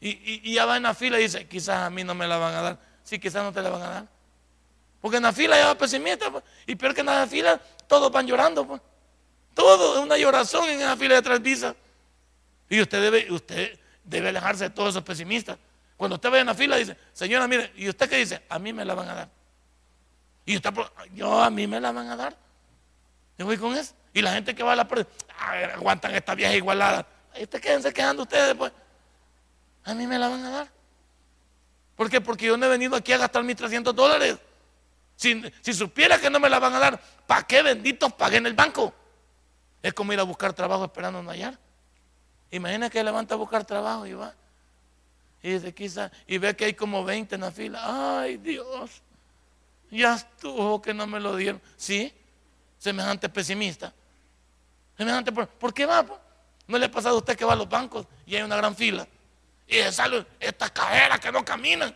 Y, 0.00 0.54
ya 0.54 0.64
va 0.64 0.78
en 0.78 0.84
la 0.84 0.94
fila 0.94 1.18
y 1.18 1.24
dice, 1.24 1.46
quizás 1.46 1.80
a 1.80 1.90
mí 1.90 2.02
no 2.02 2.14
me 2.14 2.26
la 2.26 2.38
van 2.38 2.54
a 2.54 2.62
dar. 2.62 2.78
Sí, 3.04 3.18
quizás 3.18 3.44
no 3.44 3.52
te 3.52 3.60
la 3.60 3.68
van 3.68 3.82
a 3.82 3.88
dar. 3.90 4.17
Porque 5.08 5.16
en 5.16 5.22
la 5.22 5.32
fila 5.32 5.56
ya 5.56 5.68
va 5.68 5.74
pesimista. 5.74 6.30
Pues. 6.30 6.44
Y 6.66 6.74
peor 6.76 6.92
que 6.92 7.00
en 7.00 7.06
la 7.06 7.26
fila, 7.26 7.58
todos 7.86 8.12
van 8.12 8.26
llorando. 8.26 8.66
Pues. 8.66 8.78
Todo 9.54 9.96
es 9.96 10.02
una 10.02 10.18
llorazón 10.18 10.68
en 10.68 10.80
la 10.80 10.98
fila 10.98 11.14
de 11.14 11.22
tres 11.22 11.40
visas. 11.40 11.74
Y 12.68 12.78
usted 12.78 13.00
debe, 13.00 13.32
usted 13.32 13.80
debe 14.04 14.28
alejarse 14.28 14.64
de 14.64 14.70
todos 14.70 14.90
esos 14.90 15.02
pesimistas. 15.02 15.56
Cuando 15.96 16.16
usted 16.16 16.30
ve 16.30 16.40
en 16.40 16.46
la 16.46 16.54
fila, 16.54 16.76
dice, 16.76 16.94
señora, 17.14 17.48
mire, 17.48 17.72
¿y 17.76 17.88
usted 17.88 18.06
qué 18.06 18.16
dice? 18.16 18.42
A 18.50 18.58
mí 18.58 18.74
me 18.74 18.84
la 18.84 18.92
van 18.92 19.08
a 19.08 19.14
dar. 19.14 19.28
Y 20.44 20.56
usted, 20.56 20.74
yo 21.14 21.40
a 21.42 21.48
mí 21.48 21.66
me 21.66 21.80
la 21.80 21.90
van 21.90 22.08
a 22.08 22.14
dar. 22.14 22.36
Yo 23.38 23.46
voy 23.46 23.56
con 23.56 23.74
eso. 23.74 23.94
Y 24.12 24.20
la 24.20 24.34
gente 24.34 24.54
que 24.54 24.62
va 24.62 24.74
a 24.74 24.76
la 24.76 24.86
puerta, 24.86 25.10
aguantan 25.74 26.14
esta 26.14 26.34
vieja 26.34 26.52
igualada. 26.52 27.06
Ustedes 27.30 27.64
quédense 27.64 27.94
quejando 27.94 28.24
ustedes, 28.24 28.54
pues. 28.54 28.72
A 29.84 29.94
mí 29.94 30.06
me 30.06 30.18
la 30.18 30.28
van 30.28 30.44
a 30.44 30.50
dar. 30.50 30.68
¿Por 31.96 32.10
qué? 32.10 32.20
Porque 32.20 32.44
yo 32.44 32.58
no 32.58 32.66
he 32.66 32.68
venido 32.68 32.94
aquí 32.94 33.14
a 33.14 33.16
gastar 33.16 33.42
mis 33.42 33.56
300 33.56 33.96
dólares. 33.96 34.36
Si, 35.18 35.74
supiera 35.74 36.20
que 36.20 36.30
no 36.30 36.38
me 36.38 36.48
la 36.48 36.60
van 36.60 36.74
a 36.74 36.78
dar, 36.78 37.00
¿para 37.26 37.42
qué 37.42 37.60
benditos 37.60 38.12
pagué 38.12 38.36
en 38.36 38.46
el 38.46 38.54
banco? 38.54 38.94
Es 39.82 39.92
como 39.92 40.12
ir 40.12 40.20
a 40.20 40.22
buscar 40.22 40.52
trabajo 40.52 40.84
esperando 40.84 41.20
no 41.20 41.30
hallar. 41.30 41.58
Imagina 42.52 42.88
que 42.88 43.02
levanta 43.02 43.34
a 43.34 43.36
buscar 43.36 43.64
trabajo 43.64 44.06
y 44.06 44.12
va. 44.12 44.32
Y 45.42 45.54
dice, 45.54 45.74
quizá, 45.74 46.12
y 46.28 46.38
ve 46.38 46.54
que 46.54 46.66
hay 46.66 46.74
como 46.74 47.04
20 47.04 47.34
en 47.34 47.40
la 47.40 47.50
fila. 47.50 48.20
Ay, 48.20 48.36
Dios, 48.36 49.02
ya 49.90 50.14
estuvo 50.14 50.80
que 50.80 50.94
no 50.94 51.04
me 51.08 51.18
lo 51.18 51.34
dieron. 51.34 51.60
Sí, 51.76 52.14
semejante 52.78 53.28
pesimista. 53.28 53.92
Semejante, 54.96 55.32
¿por, 55.32 55.74
qué 55.74 55.84
va? 55.84 56.06
¿No 56.68 56.78
le 56.78 56.86
ha 56.86 56.90
pasado 56.92 57.16
a 57.16 57.18
usted 57.18 57.36
que 57.36 57.44
va 57.44 57.54
a 57.54 57.56
los 57.56 57.68
bancos 57.68 58.06
y 58.24 58.36
hay 58.36 58.42
una 58.42 58.56
gran 58.56 58.76
fila? 58.76 59.04
Y 59.66 59.82
sale 59.90 60.24
esta 60.38 60.70
cajera 60.70 61.18
que 61.18 61.32
no 61.32 61.44
caminan. 61.44 61.92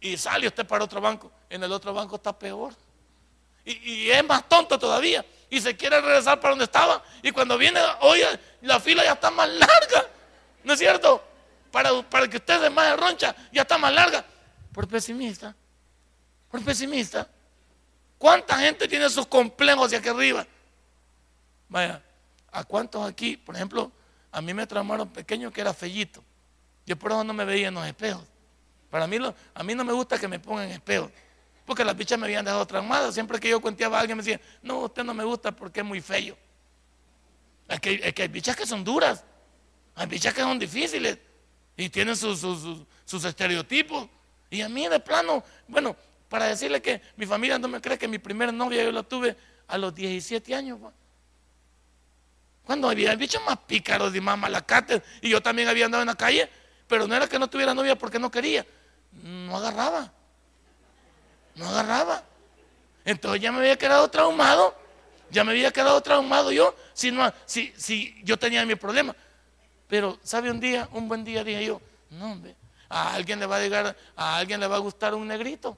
Y 0.00 0.16
sale 0.16 0.48
usted 0.48 0.66
para 0.66 0.84
otro 0.84 1.00
banco. 1.00 1.30
En 1.48 1.62
el 1.62 1.72
otro 1.72 1.94
banco 1.94 2.16
está 2.16 2.36
peor. 2.36 2.74
y, 3.64 4.10
es 4.10 4.24
más 4.24 4.48
tonto 4.48 4.78
todavía. 4.78 5.24
Y 5.48 5.60
se 5.60 5.76
quiere 5.76 6.00
regresar 6.00 6.40
para 6.40 6.50
donde 6.50 6.64
estaba. 6.64 7.02
Y 7.22 7.30
cuando 7.30 7.56
viene, 7.56 7.80
oye, 8.00 8.26
la 8.62 8.80
fila 8.80 9.04
ya 9.04 9.12
está 9.12 9.30
más 9.30 9.48
larga. 9.48 10.06
¿No 10.64 10.72
es 10.72 10.78
cierto? 10.78 11.22
Para, 11.70 12.02
para 12.02 12.28
que 12.28 12.38
usted 12.38 12.60
se 12.60 12.70
más 12.70 12.90
de 12.90 12.96
roncha, 12.96 13.36
ya 13.52 13.62
está 13.62 13.78
más 13.78 13.92
larga. 13.92 14.24
Por 14.72 14.88
pesimista. 14.88 15.54
Por 16.50 16.64
pesimista. 16.64 17.28
¿Cuánta 18.18 18.58
gente 18.58 18.88
tiene 18.88 19.08
sus 19.08 19.26
complejos 19.26 19.86
hacia 19.86 19.98
aquí 19.98 20.08
arriba? 20.08 20.46
Vaya, 21.68 22.02
¿a 22.50 22.64
cuántos 22.64 23.08
aquí, 23.08 23.36
por 23.36 23.54
ejemplo, 23.54 23.92
a 24.32 24.40
mí 24.40 24.54
me 24.54 24.66
traumaron 24.66 25.08
pequeño 25.08 25.52
que 25.52 25.60
era 25.60 25.74
fellito? 25.74 26.22
Yo 26.86 26.96
por 26.96 27.12
eso 27.12 27.24
no 27.24 27.32
me 27.32 27.44
veía 27.44 27.68
en 27.68 27.74
los 27.74 27.86
espejos. 27.86 28.24
Para 28.90 29.06
mí, 29.06 29.18
a 29.54 29.62
mí 29.62 29.74
no 29.74 29.84
me 29.84 29.92
gusta 29.92 30.18
que 30.18 30.28
me 30.28 30.38
pongan 30.38 30.70
espejos. 30.70 31.10
Porque 31.66 31.84
las 31.84 31.96
bichas 31.96 32.16
me 32.18 32.26
habían 32.26 32.44
dejado 32.44 32.64
traumadas. 32.64 33.12
Siempre 33.12 33.40
que 33.40 33.48
yo 33.48 33.60
cuenteaba 33.60 33.98
a 33.98 34.00
alguien 34.00 34.16
me 34.16 34.22
decía, 34.22 34.40
no, 34.62 34.78
usted 34.82 35.02
no 35.02 35.12
me 35.12 35.24
gusta 35.24 35.50
porque 35.50 35.80
es 35.80 35.86
muy 35.86 36.00
feo. 36.00 36.38
Es 37.68 37.80
que, 37.80 38.14
hay 38.16 38.28
bichas 38.28 38.54
que 38.54 38.64
son 38.64 38.84
duras. 38.84 39.24
Hay 39.96 40.06
bichas 40.06 40.32
que 40.32 40.42
son 40.42 40.60
difíciles. 40.60 41.18
Y 41.76 41.88
tienen 41.88 42.16
sus, 42.16 43.24
estereotipos. 43.24 44.08
Y 44.48 44.60
a 44.62 44.68
mí 44.68 44.86
de 44.86 45.00
plano, 45.00 45.42
bueno, 45.66 45.96
para 46.28 46.46
decirle 46.46 46.80
que 46.80 47.02
mi 47.16 47.26
familia 47.26 47.58
no 47.58 47.66
me 47.66 47.80
cree 47.80 47.98
que 47.98 48.06
mi 48.06 48.18
primera 48.18 48.52
novia 48.52 48.84
yo 48.84 48.92
la 48.92 49.02
tuve 49.02 49.36
a 49.66 49.76
los 49.76 49.92
17 49.92 50.54
años. 50.54 50.78
Cuando 52.64 52.88
había 52.88 53.12
bichos 53.16 53.42
más 53.44 53.58
pícaros 53.58 54.14
y 54.14 54.20
más 54.20 54.38
malacates. 54.38 55.02
Y 55.20 55.30
yo 55.30 55.42
también 55.42 55.66
había 55.66 55.86
andado 55.86 56.02
en 56.02 56.08
la 56.08 56.14
calle. 56.14 56.48
Pero 56.86 57.08
no 57.08 57.16
era 57.16 57.26
que 57.26 57.40
no 57.40 57.50
tuviera 57.50 57.74
novia 57.74 57.98
porque 57.98 58.20
no 58.20 58.30
quería. 58.30 58.64
No 59.10 59.56
agarraba 59.56 60.12
no 61.56 61.68
agarraba. 61.68 62.22
Entonces 63.04 63.40
ya 63.42 63.52
me 63.52 63.58
había 63.58 63.76
quedado 63.76 64.08
traumado. 64.08 64.74
Ya 65.30 65.42
me 65.42 65.50
había 65.50 65.72
quedado 65.72 66.00
traumado 66.00 66.52
yo 66.52 66.74
si, 66.94 67.10
no, 67.10 67.32
si, 67.46 67.72
si 67.76 68.14
yo 68.22 68.38
tenía 68.38 68.64
mi 68.64 68.76
problema. 68.76 69.14
Pero, 69.88 70.18
¿sabe 70.22 70.50
un 70.50 70.60
día? 70.60 70.88
Un 70.92 71.08
buen 71.08 71.24
día 71.24 71.42
dije 71.42 71.64
yo, 71.64 71.80
no, 72.10 72.32
hombre, 72.32 72.54
a 72.88 73.14
alguien 73.14 73.40
le 73.40 73.46
va 73.46 73.56
a 73.56 73.60
llegar, 73.60 73.96
a 74.14 74.36
alguien 74.36 74.60
le 74.60 74.66
va 74.66 74.76
a 74.76 74.80
gustar 74.80 75.14
un 75.14 75.26
negrito. 75.26 75.76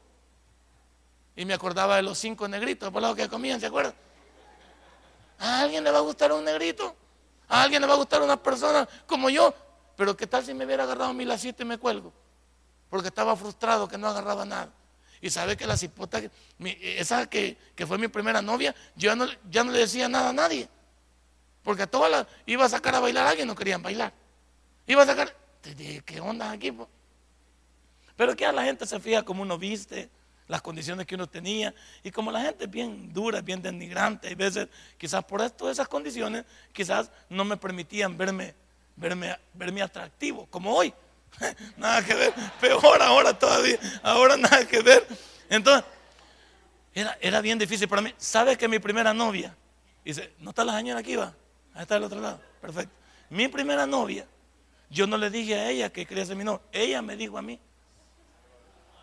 Y 1.35 1.44
me 1.44 1.54
acordaba 1.54 1.97
de 1.97 2.02
los 2.02 2.18
cinco 2.18 2.47
negritos 2.49 2.90
por 2.90 3.00
lo 3.00 3.14
que 3.14 3.28
comían, 3.28 3.61
¿se 3.61 3.66
acuerdan? 3.66 3.94
A 5.38 5.61
alguien 5.61 5.85
le 5.85 5.90
va 5.90 5.99
a 5.99 6.02
gustar 6.02 6.32
un 6.32 6.44
negrito. 6.44 6.94
A 7.49 7.62
alguien 7.62 7.80
le 7.80 7.88
va 7.88 7.94
a 7.94 7.97
gustar 7.97 8.20
una 8.23 8.37
persona 8.37 8.87
como 9.06 9.30
yo. 9.30 9.54
Pero 9.97 10.16
¿qué 10.16 10.26
tal 10.26 10.44
si 10.44 10.52
me 10.52 10.64
hubiera 10.64 10.85
agarrado 10.85 11.11
a 11.11 11.14
mí 11.14 11.25
las 11.25 11.40
siete 11.40 11.62
y 11.62 11.66
me 11.66 11.78
cuelgo? 11.78 12.12
Porque 12.90 13.08
estaba 13.08 13.37
frustrado 13.37 13.88
que 13.88 13.97
no 13.97 14.08
agarraba 14.08 14.44
nada. 14.44 14.70
Y 15.20 15.30
sabe 15.30 15.56
que 15.56 15.66
la 15.66 15.76
cipota, 15.76 16.20
esa 16.80 17.28
que, 17.28 17.56
fue 17.87 17.98
mi 17.98 18.08
primera 18.08 18.40
novia, 18.40 18.75
yo 18.96 19.10
ya 19.10 19.16
no, 19.16 19.26
ya 19.50 19.64
no 19.64 19.72
le 19.72 19.80
decía 19.80 20.08
nada 20.08 20.30
a 20.30 20.32
nadie. 20.32 20.68
Porque 21.62 21.82
a 21.82 21.87
todas 21.87 22.10
las, 22.10 22.26
iba 22.46 22.64
a 22.64 22.68
sacar 22.68 22.94
a 22.94 23.00
bailar 23.00 23.26
a 23.26 23.30
alguien, 23.30 23.48
no 23.48 23.54
querían 23.54 23.82
bailar. 23.82 24.12
Iba 24.87 25.02
a 25.02 25.06
sacar, 25.06 25.34
¿qué 26.04 26.20
onda 26.20 26.50
aquí? 26.50 26.72
Pero 28.16 28.34
que 28.34 28.46
a 28.46 28.52
la 28.52 28.64
gente 28.64 28.87
se 28.87 28.98
fija 29.00 29.22
como 29.22 29.42
uno 29.42 29.58
viste, 29.58 30.08
las 30.46 30.62
condiciones 30.62 31.06
que 31.06 31.14
uno 31.14 31.28
tenía. 31.28 31.75
Y 32.02 32.10
como 32.10 32.32
la 32.32 32.40
gente 32.40 32.64
es 32.64 32.70
bien 32.70 33.12
dura, 33.12 33.40
bien 33.40 33.60
denigrante, 33.60 34.30
y 34.30 34.34
veces, 34.34 34.68
quizás 34.96 35.25
por 35.25 35.42
esto, 35.42 35.70
esas 35.70 35.88
condiciones, 35.88 36.44
quizás 36.72 37.10
no 37.28 37.44
me 37.44 37.56
permitían 37.56 38.16
verme, 38.16 38.54
verme, 38.96 39.37
verme 39.54 39.82
atractivo, 39.82 40.46
como 40.46 40.75
hoy. 40.75 40.92
nada 41.76 42.04
que 42.04 42.14
ver. 42.14 42.32
Peor 42.61 43.02
ahora 43.02 43.38
todavía. 43.38 43.78
Ahora 44.02 44.37
nada 44.37 44.66
que 44.66 44.80
ver. 44.80 45.06
Entonces, 45.49 45.85
era, 46.94 47.16
era 47.20 47.40
bien 47.40 47.58
difícil 47.58 47.88
para 47.88 48.02
mí. 48.02 48.14
¿Sabes 48.18 48.58
que 48.58 48.68
mi 48.68 48.78
primera 48.78 49.14
novia? 49.14 49.54
Dice, 50.04 50.32
¿no 50.38 50.50
está 50.50 50.64
la 50.64 50.76
señora 50.76 51.00
aquí 51.00 51.16
va? 51.16 51.35
Ahí 51.75 51.82
está 51.82 51.94
del 51.94 52.04
otro 52.04 52.20
lado. 52.20 52.40
Perfecto. 52.61 52.92
Mi 53.30 53.49
primera 53.49 53.87
novia, 53.87 54.26
yo 54.90 55.06
no 55.06 55.18
le 55.18 55.30
dije 55.30 55.54
a 55.54 55.70
ella 55.70 55.90
que 55.90 56.06
quería 56.06 56.25
ser 56.25 56.37
mi 56.37 56.44
novia. 56.44 56.62
Ella 56.73 57.02
me 57.02 57.16
dijo 57.16 57.37
a 57.38 57.42
mí. 57.42 57.61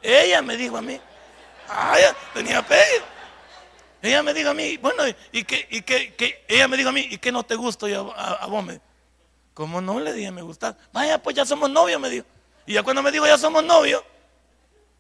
Ella 0.01 0.41
me 0.41 0.57
dijo 0.57 0.77
a 0.77 0.81
mí. 0.81 0.99
Tenía 2.33 2.61
pedo. 2.61 3.05
Ella 4.01 4.21
me 4.21 4.33
dijo 4.33 4.49
a 4.49 4.53
mí, 4.53 4.77
bueno, 4.77 5.03
y 5.31 5.43
que, 5.43 5.67
y 5.71 5.81
que, 5.81 6.45
ella 6.47 6.67
me 6.67 6.77
dijo 6.77 6.89
a 6.89 6.91
mí, 6.91 7.07
¿y 7.09 7.17
qué 7.17 7.31
no 7.31 7.43
te 7.43 7.55
gusta 7.55 7.87
a, 7.87 8.33
a, 8.33 8.45
vos? 8.45 8.63
Me 8.63 8.79
¿Cómo 9.55 9.79
no? 9.79 10.01
Le 10.01 10.11
dije, 10.13 10.29
me 10.31 10.41
gusta. 10.41 10.77
Vaya, 10.91 11.17
pues 11.17 11.35
ya 11.35 11.45
somos 11.45 11.69
novios, 11.69 11.99
me 11.99 12.09
dijo. 12.09 12.25
Y 12.67 12.73
ya 12.73 12.83
cuando 12.83 13.01
me 13.01 13.09
dijo, 13.09 13.25
ya 13.25 13.37
somos 13.37 13.63
novios, 13.63 14.03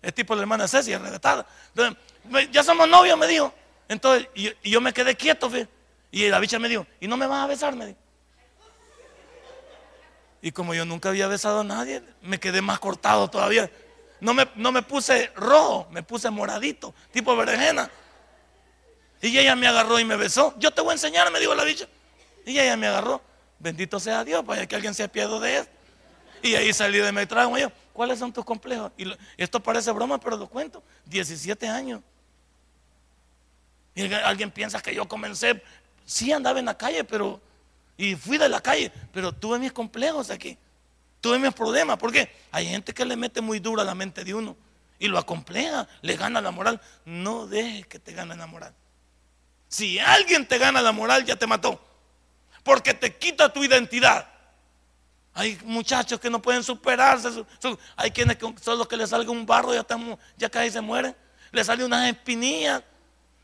es 0.01 0.13
tipo 0.13 0.33
la 0.33 0.41
hermana 0.41 0.65
Ceci, 0.65 0.93
arrebatada. 0.93 1.45
Entonces, 1.75 2.49
ya 2.51 2.63
somos 2.63 2.87
novios, 2.87 3.17
me 3.17 3.27
dijo. 3.27 3.53
Entonces, 3.89 4.29
y, 4.33 4.69
yo 4.69 4.79
me 4.79 4.93
quedé 4.93 5.15
quieto, 5.15 5.49
fe. 5.49 5.67
Y 6.09 6.29
la 6.29 6.39
bicha 6.39 6.57
me 6.57 6.69
dijo, 6.69 6.87
¿y 7.01 7.07
no 7.07 7.17
me 7.17 7.27
vas 7.27 7.43
a 7.43 7.47
besar? 7.47 7.75
Me 7.75 7.87
dijo. 7.87 7.99
Y 10.41 10.51
como 10.51 10.73
yo 10.73 10.85
nunca 10.85 11.09
había 11.09 11.27
besado 11.27 11.59
a 11.59 11.63
nadie, 11.65 12.01
me 12.21 12.39
quedé 12.39 12.61
más 12.61 12.79
cortado 12.79 13.27
todavía. 13.29 13.69
No 14.21 14.33
me, 14.33 14.47
no 14.55 14.71
me 14.71 14.83
puse 14.83 15.33
rojo, 15.35 15.85
me 15.91 16.01
puse 16.01 16.29
moradito, 16.29 16.95
tipo 17.11 17.35
berenjena. 17.35 17.91
Y 19.21 19.37
ella 19.37 19.55
me 19.57 19.67
agarró 19.67 19.99
y 19.99 20.05
me 20.05 20.15
besó. 20.15 20.53
Yo 20.59 20.71
te 20.71 20.79
voy 20.79 20.91
a 20.91 20.93
enseñar, 20.93 21.29
me 21.29 21.41
dijo 21.41 21.53
la 21.55 21.65
bicha. 21.65 21.87
Y 22.45 22.57
ella 22.57 22.77
me 22.77 22.87
agarró. 22.87 23.21
Bendito 23.59 23.99
sea 23.99 24.23
Dios, 24.23 24.43
para 24.43 24.65
que 24.67 24.75
alguien 24.75 24.93
se 24.93 25.03
apiado 25.03 25.39
de 25.39 25.57
él. 25.57 25.67
Y 26.41 26.55
ahí 26.55 26.73
salí 26.73 26.99
de 26.99 27.11
mi 27.11 27.25
trago 27.25 27.57
yo, 27.57 27.71
¿cuáles 27.93 28.19
son 28.19 28.31
tus 28.31 28.45
complejos? 28.45 28.91
Y 28.97 29.11
esto 29.37 29.59
parece 29.59 29.91
broma, 29.91 30.19
pero 30.19 30.37
lo 30.37 30.47
cuento. 30.47 30.83
17 31.05 31.67
años. 31.67 32.01
Y 33.95 34.13
alguien 34.13 34.51
piensa 34.51 34.81
que 34.81 34.93
yo 34.93 35.07
comencé, 35.07 35.63
sí 36.05 36.31
andaba 36.31 36.59
en 36.59 36.65
la 36.65 36.77
calle, 36.77 37.03
pero, 37.03 37.41
y 37.97 38.15
fui 38.15 38.37
de 38.37 38.49
la 38.49 38.61
calle, 38.61 38.91
pero 39.13 39.31
tuve 39.31 39.57
mis 39.57 39.71
complejos 39.71 40.29
aquí. 40.29 40.57
Tuve 41.21 41.39
mis 41.39 41.53
problemas, 41.53 41.97
porque 41.97 42.29
hay 42.51 42.67
gente 42.67 42.93
que 42.93 43.05
le 43.05 43.15
mete 43.15 43.41
muy 43.41 43.59
dura 43.59 43.83
la 43.83 43.95
mente 43.95 44.23
de 44.23 44.33
uno 44.33 44.55
y 44.99 45.07
lo 45.07 45.17
acompleja, 45.17 45.87
le 46.01 46.15
gana 46.17 46.41
la 46.41 46.51
moral. 46.51 46.79
No 47.05 47.47
dejes 47.47 47.87
que 47.87 47.99
te 47.99 48.13
gane 48.13 48.35
la 48.35 48.45
moral. 48.45 48.73
Si 49.67 49.97
alguien 49.97 50.47
te 50.47 50.57
gana 50.57 50.81
la 50.81 50.91
moral, 50.91 51.25
ya 51.25 51.37
te 51.37 51.47
mató 51.47 51.84
porque 52.65 52.95
te 52.95 53.15
quita 53.15 53.53
tu 53.53 53.63
identidad. 53.63 54.27
Hay 55.35 55.57
muchachos 55.65 56.19
que 56.19 56.31
no 56.31 56.41
pueden 56.41 56.63
superarse. 56.63 57.45
Hay 57.95 58.09
quienes 58.09 58.37
que 58.37 58.53
solo 58.59 58.87
que 58.87 58.97
le 58.97 59.05
salga 59.05 59.29
un 59.29 59.45
barro 59.45 59.71
ya, 59.71 59.81
están, 59.81 60.17
ya 60.35 60.49
casi 60.49 60.71
se 60.71 60.81
mueren. 60.81 61.15
Le 61.51 61.63
sale 61.63 61.85
unas 61.85 62.09
espinillas. 62.09 62.81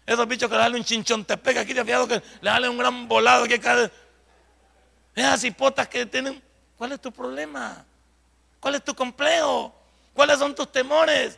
Esos 0.07 0.27
bichos 0.27 0.49
que 0.49 0.55
le 0.55 0.63
sale 0.63 0.75
un 0.75 0.83
chinchón 0.83 1.23
te 1.23 1.37
pega 1.37 1.61
aquí, 1.61 1.75
te 1.75 1.85
fijado 1.85 2.07
que 2.07 2.23
le 2.41 2.49
sale 2.49 2.67
un 2.67 2.79
gran 2.79 3.07
volado 3.07 3.45
que 3.45 3.59
cae. 3.59 3.91
Esas 5.13 5.43
hipotas 5.43 5.87
que 5.87 6.07
tienen. 6.07 6.41
¿Cuál 6.75 6.93
es 6.93 6.99
tu 6.99 7.11
problema? 7.11 7.85
¿Cuál 8.59 8.73
es 8.73 8.83
tu 8.83 8.95
complejo? 8.95 9.71
¿Cuáles 10.15 10.39
son 10.39 10.55
tus 10.55 10.71
temores? 10.71 11.37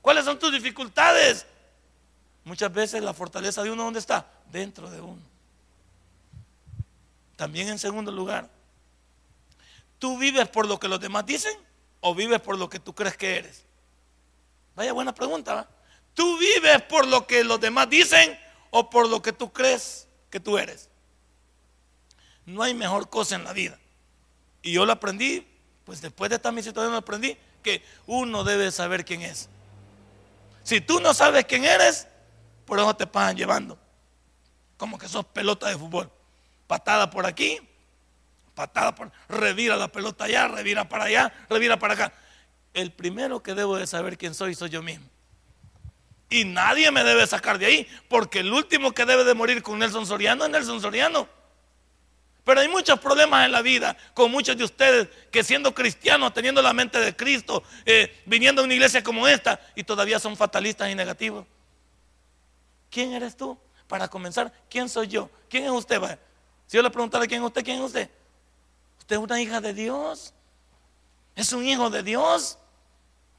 ¿Cuáles 0.00 0.24
son 0.24 0.38
tus 0.38 0.52
dificultades? 0.52 1.46
Muchas 2.44 2.72
veces 2.72 3.02
la 3.02 3.12
fortaleza 3.12 3.64
de 3.64 3.72
uno, 3.72 3.82
¿dónde 3.82 3.98
está? 3.98 4.24
Dentro 4.52 4.88
de 4.88 5.00
uno. 5.00 5.33
También 7.36 7.68
en 7.68 7.78
segundo 7.78 8.12
lugar, 8.12 8.48
¿tú 9.98 10.18
vives 10.18 10.48
por 10.48 10.66
lo 10.66 10.78
que 10.78 10.88
los 10.88 11.00
demás 11.00 11.26
dicen 11.26 11.52
o 12.00 12.14
vives 12.14 12.40
por 12.40 12.58
lo 12.58 12.68
que 12.68 12.78
tú 12.78 12.94
crees 12.94 13.16
que 13.16 13.36
eres? 13.36 13.64
Vaya 14.76 14.92
buena 14.92 15.14
pregunta. 15.14 15.54
¿va? 15.54 15.68
¿Tú 16.14 16.38
vives 16.38 16.82
por 16.82 17.06
lo 17.06 17.26
que 17.26 17.42
los 17.44 17.60
demás 17.60 17.88
dicen 17.90 18.38
o 18.70 18.88
por 18.88 19.08
lo 19.08 19.20
que 19.20 19.32
tú 19.32 19.52
crees 19.52 20.06
que 20.30 20.38
tú 20.40 20.58
eres? 20.58 20.88
No 22.46 22.62
hay 22.62 22.74
mejor 22.74 23.08
cosa 23.08 23.34
en 23.34 23.44
la 23.44 23.52
vida. 23.52 23.78
Y 24.62 24.72
yo 24.72 24.86
lo 24.86 24.92
aprendí, 24.92 25.46
pues 25.84 26.00
después 26.00 26.30
de 26.30 26.36
esta 26.36 26.52
mi 26.52 26.62
situación 26.62 26.92
lo 26.92 26.98
aprendí, 26.98 27.36
que 27.62 27.82
uno 28.06 28.44
debe 28.44 28.70
saber 28.70 29.04
quién 29.04 29.22
es. 29.22 29.48
Si 30.62 30.80
tú 30.80 31.00
no 31.00 31.12
sabes 31.14 31.44
quién 31.46 31.64
eres, 31.64 32.06
por 32.64 32.78
eso 32.78 32.94
te 32.94 33.06
pasan 33.06 33.36
llevando. 33.36 33.78
Como 34.76 34.98
que 34.98 35.08
sos 35.08 35.24
pelota 35.26 35.68
de 35.68 35.76
fútbol 35.76 36.10
patada 36.66 37.10
por 37.10 37.26
aquí, 37.26 37.58
patada 38.54 38.94
por, 38.94 39.10
revira 39.28 39.76
la 39.76 39.88
pelota 39.88 40.24
allá, 40.24 40.48
revira 40.48 40.88
para 40.88 41.04
allá, 41.04 41.32
revira 41.48 41.78
para 41.78 41.94
acá. 41.94 42.12
El 42.72 42.92
primero 42.92 43.42
que 43.42 43.54
debo 43.54 43.76
de 43.76 43.86
saber 43.86 44.18
quién 44.18 44.34
soy 44.34 44.54
soy 44.54 44.70
yo 44.70 44.82
mismo. 44.82 45.08
Y 46.30 46.44
nadie 46.44 46.90
me 46.90 47.04
debe 47.04 47.26
sacar 47.26 47.58
de 47.58 47.66
ahí, 47.66 47.88
porque 48.08 48.40
el 48.40 48.52
último 48.52 48.92
que 48.92 49.04
debe 49.04 49.24
de 49.24 49.34
morir 49.34 49.62
con 49.62 49.78
Nelson 49.78 50.06
Soriano 50.06 50.44
es 50.44 50.50
Nelson 50.50 50.80
Soriano. 50.80 51.28
Pero 52.44 52.60
hay 52.60 52.68
muchos 52.68 53.00
problemas 53.00 53.46
en 53.46 53.52
la 53.52 53.62
vida 53.62 53.96
con 54.12 54.30
muchos 54.30 54.56
de 54.56 54.64
ustedes 54.64 55.08
que 55.30 55.42
siendo 55.42 55.74
cristianos, 55.74 56.34
teniendo 56.34 56.60
la 56.60 56.74
mente 56.74 57.00
de 57.00 57.16
Cristo, 57.16 57.62
eh, 57.86 58.22
viniendo 58.26 58.60
a 58.60 58.64
una 58.64 58.74
iglesia 58.74 59.02
como 59.02 59.26
esta 59.26 59.60
y 59.74 59.84
todavía 59.84 60.18
son 60.18 60.36
fatalistas 60.36 60.90
y 60.90 60.94
negativos. 60.94 61.46
¿Quién 62.90 63.12
eres 63.14 63.36
tú? 63.36 63.58
Para 63.88 64.08
comenzar, 64.08 64.52
¿quién 64.68 64.88
soy 64.88 65.08
yo? 65.08 65.30
¿Quién 65.48 65.64
es 65.64 65.70
usted? 65.70 66.00
Si 66.66 66.76
yo 66.76 66.82
le 66.82 66.90
preguntara 66.90 67.26
quién 67.26 67.42
es 67.42 67.46
usted, 67.46 67.64
¿quién 67.64 67.78
es 67.78 67.84
usted? 67.84 68.10
Usted 68.98 69.16
es 69.16 69.22
una 69.22 69.40
hija 69.40 69.60
de 69.60 69.74
Dios. 69.74 70.32
Es 71.36 71.52
un 71.52 71.66
hijo 71.66 71.90
de 71.90 72.02
Dios. 72.02 72.58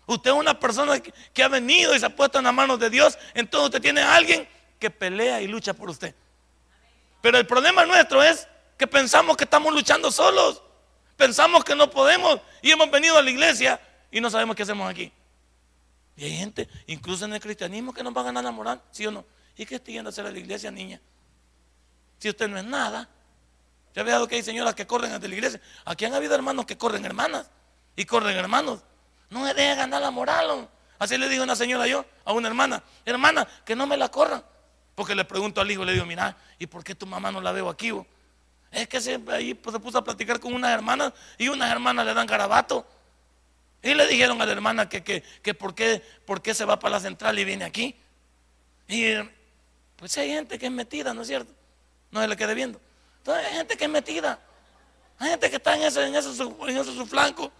Usted 0.05 0.31
es 0.31 0.35
una 0.35 0.59
persona 0.59 0.99
que 0.99 1.43
ha 1.43 1.47
venido 1.47 1.95
y 1.95 1.99
se 1.99 2.05
ha 2.05 2.15
puesto 2.15 2.37
en 2.37 2.43
las 2.43 2.53
manos 2.53 2.79
de 2.79 2.89
Dios. 2.89 3.17
Entonces 3.33 3.65
usted 3.65 3.81
tiene 3.81 4.01
a 4.01 4.15
alguien 4.15 4.47
que 4.79 4.89
pelea 4.89 5.41
y 5.41 5.47
lucha 5.47 5.73
por 5.73 5.89
usted. 5.89 6.13
Pero 7.21 7.39
el 7.39 7.47
problema 7.47 7.85
nuestro 7.85 8.21
es 8.21 8.47
que 8.77 8.85
pensamos 8.85 9.35
que 9.35 9.45
estamos 9.45 9.73
luchando 9.73 10.11
solos. 10.11 10.61
Pensamos 11.17 11.63
que 11.63 11.75
no 11.75 11.89
podemos 11.89 12.39
y 12.61 12.71
hemos 12.71 12.91
venido 12.91 13.17
a 13.17 13.21
la 13.21 13.29
iglesia 13.29 13.79
y 14.11 14.21
no 14.21 14.29
sabemos 14.29 14.55
qué 14.55 14.63
hacemos 14.63 14.89
aquí. 14.89 15.11
Y 16.17 16.25
hay 16.25 16.37
gente, 16.37 16.69
incluso 16.87 17.25
en 17.25 17.33
el 17.33 17.39
cristianismo, 17.39 17.93
que 17.93 18.03
nos 18.03 18.15
va 18.15 18.21
a 18.21 18.25
ganar 18.25 18.43
la 18.43 18.51
moral, 18.51 18.81
¿sí 18.91 19.05
o 19.07 19.11
no? 19.11 19.25
¿Y 19.57 19.65
qué 19.65 19.75
estoy 19.75 19.95
yendo 19.95 20.09
a 20.09 20.11
hacer 20.11 20.25
a 20.25 20.31
la 20.31 20.37
iglesia, 20.37 20.69
niña? 20.71 21.01
Si 22.19 22.29
usted 22.29 22.47
no 22.47 22.57
es 22.57 22.63
nada. 22.63 23.09
¿Ya 23.95 24.01
ha 24.01 24.05
visto 24.05 24.27
que 24.27 24.35
hay 24.35 24.43
señoras 24.43 24.75
que 24.75 24.85
corren 24.85 25.13
ante 25.13 25.27
la 25.29 25.35
iglesia? 25.35 25.61
Aquí 25.85 26.03
han 26.03 26.13
habido 26.13 26.35
hermanos 26.35 26.65
que 26.65 26.77
corren 26.77 27.05
hermanas 27.05 27.49
y 27.95 28.03
corren 28.03 28.35
hermanos. 28.35 28.81
No 29.29 29.39
me 29.39 29.53
deje 29.53 29.75
ganar 29.75 30.01
la 30.01 30.11
moral. 30.11 30.67
Así 30.99 31.17
le 31.17 31.29
digo 31.29 31.43
a 31.43 31.45
una 31.45 31.55
señora 31.55 31.87
yo, 31.87 32.05
a 32.25 32.33
una 32.33 32.49
hermana, 32.49 32.83
hermana, 33.05 33.47
que 33.63 33.75
no 33.75 33.87
me 33.87 33.95
la 33.95 34.09
corran. 34.09 34.43
Porque 34.95 35.15
le 35.15 35.23
pregunto 35.23 35.61
al 35.61 35.71
hijo, 35.71 35.85
le 35.85 35.93
digo, 35.93 36.05
mira, 36.05 36.35
¿y 36.59 36.67
por 36.67 36.83
qué 36.83 36.93
tu 36.93 37.05
mamá 37.05 37.31
no 37.31 37.39
la 37.39 37.53
veo 37.53 37.69
aquí? 37.69 37.93
Es 38.71 38.89
que 38.89 38.97
ahí 39.31 39.53
pues, 39.53 39.73
se 39.73 39.79
puso 39.79 39.97
a 39.97 40.03
platicar 40.03 40.41
con 40.41 40.53
unas 40.53 40.71
hermanas 40.71 41.13
y 41.37 41.47
unas 41.47 41.71
hermanas 41.71 42.05
le 42.05 42.13
dan 42.13 42.27
garabato. 42.27 42.85
Y 43.81 43.93
le 43.93 44.07
dijeron 44.07 44.41
a 44.41 44.45
la 44.45 44.51
hermana 44.51 44.89
que, 44.89 45.03
que, 45.03 45.23
que 45.41 45.53
por, 45.53 45.73
qué, 45.73 46.01
por 46.25 46.41
qué 46.41 46.53
se 46.53 46.65
va 46.65 46.79
para 46.79 46.95
la 46.95 46.99
central 46.99 47.39
y 47.39 47.45
viene 47.45 47.63
aquí. 47.63 47.95
Y 48.89 49.13
pues 49.95 50.17
hay 50.17 50.31
gente 50.31 50.59
que 50.59 50.65
es 50.65 50.71
metida, 50.71 51.13
¿no 51.13 51.21
es 51.21 51.27
cierto? 51.27 51.53
No 52.11 52.21
se 52.21 52.27
le 52.27 52.35
quede 52.35 52.53
viendo. 52.53 52.81
Entonces 53.25 53.47
hay 53.47 53.57
gente 53.57 53.75
que 53.75 53.85
es 53.85 53.89
metida. 53.89 54.39
Hay 55.17 55.31
gente 55.31 55.49
que 55.49 55.55
está 55.55 55.75
en 55.75 55.81
ese, 55.81 56.05
en 56.05 56.15
ese, 56.15 56.29
en 56.29 56.77
ese 56.77 56.93
su 56.93 57.07
flanco. 57.07 57.51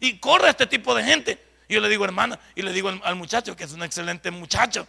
Y 0.00 0.18
corre 0.18 0.48
este 0.48 0.66
tipo 0.66 0.92
de 0.92 1.04
gente. 1.04 1.40
Y 1.68 1.74
yo 1.74 1.80
le 1.80 1.88
digo, 1.88 2.04
hermana, 2.04 2.36
y 2.56 2.62
le 2.62 2.72
digo 2.72 2.88
al, 2.88 3.14
muchacho, 3.14 3.54
que 3.54 3.62
es 3.62 3.72
un 3.72 3.84
excelente 3.84 4.32
muchacho. 4.32 4.88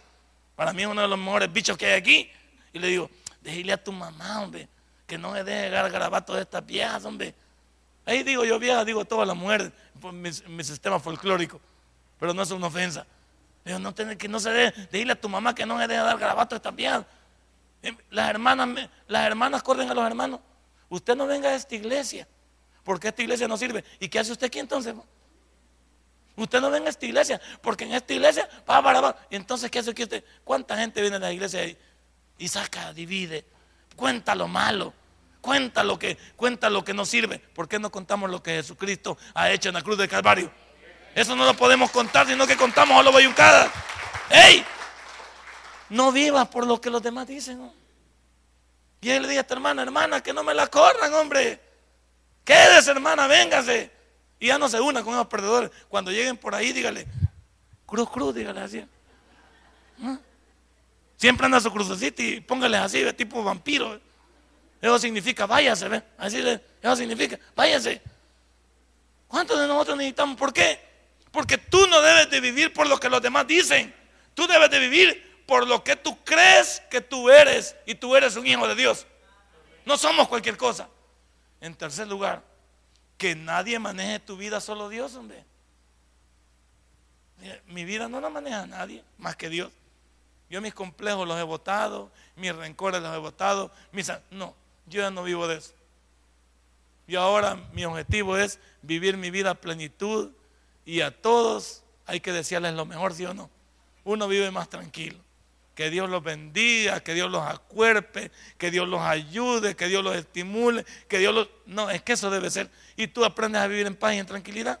Para 0.56 0.72
mí 0.72 0.82
es 0.82 0.88
uno 0.88 1.00
de 1.00 1.06
los 1.06 1.16
mejores 1.16 1.52
bichos 1.52 1.78
que 1.78 1.86
hay 1.86 1.92
aquí. 1.92 2.30
Y 2.72 2.80
le 2.80 2.88
digo, 2.88 3.08
déjale 3.40 3.72
a 3.72 3.76
tu 3.76 3.92
mamá, 3.92 4.42
hombre, 4.42 4.68
que 5.06 5.16
no 5.16 5.30
me 5.30 5.44
deje 5.44 5.70
dar 5.70 5.88
garabato 5.92 6.34
de 6.34 6.42
estas 6.42 6.66
viejas, 6.66 7.04
hombre. 7.04 7.32
Ahí 8.04 8.24
digo 8.24 8.44
yo 8.44 8.58
vieja, 8.58 8.84
digo 8.84 9.04
todas 9.04 9.28
las 9.28 9.36
mujeres, 9.36 9.70
por 10.00 10.12
mi, 10.12 10.32
sistema 10.64 10.98
folclórico. 10.98 11.60
Pero 12.18 12.34
no 12.34 12.42
es 12.42 12.50
una 12.50 12.66
ofensa. 12.66 13.06
Digo, 13.64 13.78
no 13.78 13.94
tiene 13.94 14.18
que 14.18 14.26
no 14.26 14.40
se 14.40 14.50
deje, 14.50 14.88
dile 14.90 15.12
a 15.12 15.20
tu 15.20 15.28
mamá 15.28 15.54
que 15.54 15.64
no 15.64 15.76
me 15.76 15.86
deje 15.86 16.00
dar 16.00 16.18
garabato 16.18 16.56
de 16.56 16.56
estas 16.56 16.74
viejas. 16.74 17.04
Em, 17.82 17.96
las 18.10 18.30
hermanas, 18.30 18.88
las 19.06 19.26
hermanas 19.26 19.62
corren 19.62 19.90
a 19.90 19.94
los 19.94 20.06
hermanos. 20.06 20.40
Usted 20.88 21.16
no 21.16 21.26
venga 21.26 21.50
a 21.50 21.54
esta 21.54 21.74
iglesia, 21.74 22.28
porque 22.84 23.08
esta 23.08 23.22
iglesia 23.22 23.48
no 23.48 23.56
sirve. 23.56 23.84
¿Y 24.00 24.08
qué 24.08 24.18
hace 24.18 24.32
usted 24.32 24.46
aquí 24.46 24.58
entonces? 24.58 24.94
Usted 26.36 26.60
no 26.60 26.70
venga 26.70 26.86
a 26.86 26.90
esta 26.90 27.06
iglesia, 27.06 27.40
porque 27.62 27.84
en 27.84 27.94
esta 27.94 28.12
iglesia, 28.12 28.48
va, 28.68 28.82
para, 28.82 29.00
va. 29.00 29.16
Entonces, 29.30 29.70
¿qué 29.70 29.78
hace 29.78 29.90
usted? 29.90 30.24
¿Cuánta 30.44 30.76
gente 30.76 31.00
viene 31.00 31.16
a 31.16 31.20
la 31.20 31.32
iglesia 31.32 31.64
y, 31.64 31.76
y 32.38 32.48
saca, 32.48 32.92
divide, 32.92 33.44
cuenta 33.96 34.34
lo 34.34 34.46
malo? 34.46 34.92
Cuenta 35.40 35.84
lo 35.84 35.98
que, 35.98 36.18
cuenta 36.34 36.68
lo 36.68 36.84
que 36.84 36.92
no 36.92 37.06
sirve. 37.06 37.38
¿Por 37.38 37.68
qué 37.68 37.78
no 37.78 37.90
contamos 37.90 38.28
lo 38.28 38.42
que 38.42 38.56
Jesucristo 38.56 39.16
ha 39.32 39.50
hecho 39.50 39.68
en 39.68 39.74
la 39.74 39.82
cruz 39.82 39.96
del 39.96 40.08
Calvario? 40.08 40.50
Eso 41.14 41.34
no 41.34 41.44
lo 41.44 41.54
podemos 41.54 41.90
contar, 41.90 42.26
sino 42.26 42.46
que 42.46 42.56
contamos 42.56 42.98
a 42.98 43.02
los 43.02 43.14
bayuncadas. 43.14 43.70
¡Ey! 44.28 44.64
No 45.90 46.12
vivas 46.12 46.48
por 46.48 46.66
lo 46.66 46.80
que 46.80 46.90
los 46.90 47.02
demás 47.02 47.26
dicen. 47.26 47.70
Y 49.00 49.10
él 49.10 49.22
le 49.22 49.28
dice 49.28 49.38
a 49.38 49.42
esta 49.42 49.54
hermana, 49.54 49.82
hermana, 49.82 50.22
que 50.22 50.32
no 50.32 50.42
me 50.42 50.54
la 50.54 50.66
corran, 50.66 51.12
hombre. 51.14 51.60
Quédese, 52.44 52.90
hermana, 52.90 53.26
véngase. 53.26 53.90
Y 54.38 54.48
ya 54.48 54.58
no 54.58 54.68
se 54.68 54.80
una 54.80 55.02
con 55.02 55.14
esos 55.14 55.26
perdedores. 55.26 55.70
Cuando 55.88 56.10
lleguen 56.10 56.36
por 56.36 56.54
ahí, 56.54 56.72
dígale, 56.72 57.06
cruz, 57.86 58.10
cruz, 58.10 58.34
dígale 58.34 58.60
así. 58.60 58.84
¿Ah? 60.02 60.18
Siempre 61.16 61.46
anda 61.46 61.60
su 61.60 61.70
crucecita 61.72 62.22
y 62.22 62.40
póngale 62.40 62.76
así, 62.76 63.04
tipo 63.14 63.42
vampiro. 63.42 63.98
Eso 64.80 64.98
significa 64.98 65.46
váyase, 65.46 65.88
¿ve? 65.88 66.02
Así 66.18 66.42
le, 66.42 66.60
eso 66.82 66.96
significa 66.96 67.38
váyase. 67.54 68.02
¿Cuántos 69.26 69.58
de 69.58 69.66
nosotros 69.66 69.96
necesitamos? 69.96 70.36
¿Por 70.36 70.52
qué? 70.52 70.78
Porque 71.30 71.58
tú 71.58 71.86
no 71.86 72.00
debes 72.02 72.30
de 72.30 72.40
vivir 72.40 72.72
por 72.72 72.86
lo 72.86 73.00
que 73.00 73.08
los 73.08 73.22
demás 73.22 73.46
dicen. 73.46 73.94
Tú 74.34 74.46
debes 74.46 74.70
de 74.70 74.78
vivir 74.78 75.25
por 75.46 75.66
lo 75.66 75.82
que 75.82 75.96
tú 75.96 76.18
crees 76.24 76.82
que 76.90 77.00
tú 77.00 77.30
eres 77.30 77.76
y 77.86 77.94
tú 77.94 78.16
eres 78.16 78.36
un 78.36 78.46
hijo 78.46 78.66
de 78.66 78.74
Dios. 78.74 79.06
No 79.84 79.96
somos 79.96 80.28
cualquier 80.28 80.56
cosa. 80.56 80.88
En 81.60 81.74
tercer 81.74 82.08
lugar, 82.08 82.42
que 83.16 83.34
nadie 83.34 83.78
maneje 83.78 84.18
tu 84.20 84.36
vida, 84.36 84.60
solo 84.60 84.88
Dios, 84.88 85.14
hombre. 85.14 85.44
Mi 87.66 87.84
vida 87.84 88.08
no 88.08 88.20
la 88.20 88.28
maneja 88.28 88.66
nadie 88.66 89.04
más 89.18 89.36
que 89.36 89.48
Dios. 89.48 89.72
Yo 90.50 90.60
mis 90.60 90.74
complejos 90.74 91.26
los 91.26 91.38
he 91.38 91.42
votado, 91.42 92.10
mis 92.36 92.54
rencores 92.54 93.02
los 93.02 93.14
he 93.14 93.18
votado, 93.18 93.70
mis... 93.92 94.10
No, 94.30 94.54
yo 94.86 95.00
ya 95.02 95.10
no 95.10 95.22
vivo 95.22 95.46
de 95.48 95.56
eso. 95.56 95.74
Y 97.08 97.16
ahora 97.16 97.56
mi 97.72 97.84
objetivo 97.84 98.36
es 98.36 98.58
vivir 98.82 99.16
mi 99.16 99.30
vida 99.30 99.50
a 99.50 99.54
plenitud 99.54 100.32
y 100.84 101.00
a 101.00 101.10
todos 101.10 101.82
hay 102.06 102.20
que 102.20 102.32
decirles 102.32 102.74
lo 102.74 102.84
mejor, 102.84 103.14
¿sí 103.14 103.24
o 103.26 103.34
no? 103.34 103.50
Uno 104.04 104.28
vive 104.28 104.50
más 104.50 104.68
tranquilo. 104.68 105.18
Que 105.76 105.90
Dios 105.90 106.08
los 106.08 106.22
bendiga, 106.22 107.00
que 107.00 107.12
Dios 107.12 107.30
los 107.30 107.42
acuerpe, 107.42 108.32
que 108.56 108.70
Dios 108.70 108.88
los 108.88 109.02
ayude, 109.02 109.76
que 109.76 109.88
Dios 109.88 110.02
los 110.02 110.16
estimule, 110.16 110.86
que 111.06 111.18
Dios 111.18 111.34
los... 111.34 111.48
No, 111.66 111.90
es 111.90 112.00
que 112.02 112.14
eso 112.14 112.30
debe 112.30 112.50
ser. 112.50 112.70
Y 112.96 113.08
tú 113.08 113.26
aprendes 113.26 113.60
a 113.60 113.66
vivir 113.66 113.86
en 113.86 113.94
paz 113.94 114.14
y 114.14 114.18
en 114.18 114.26
tranquilidad. 114.26 114.80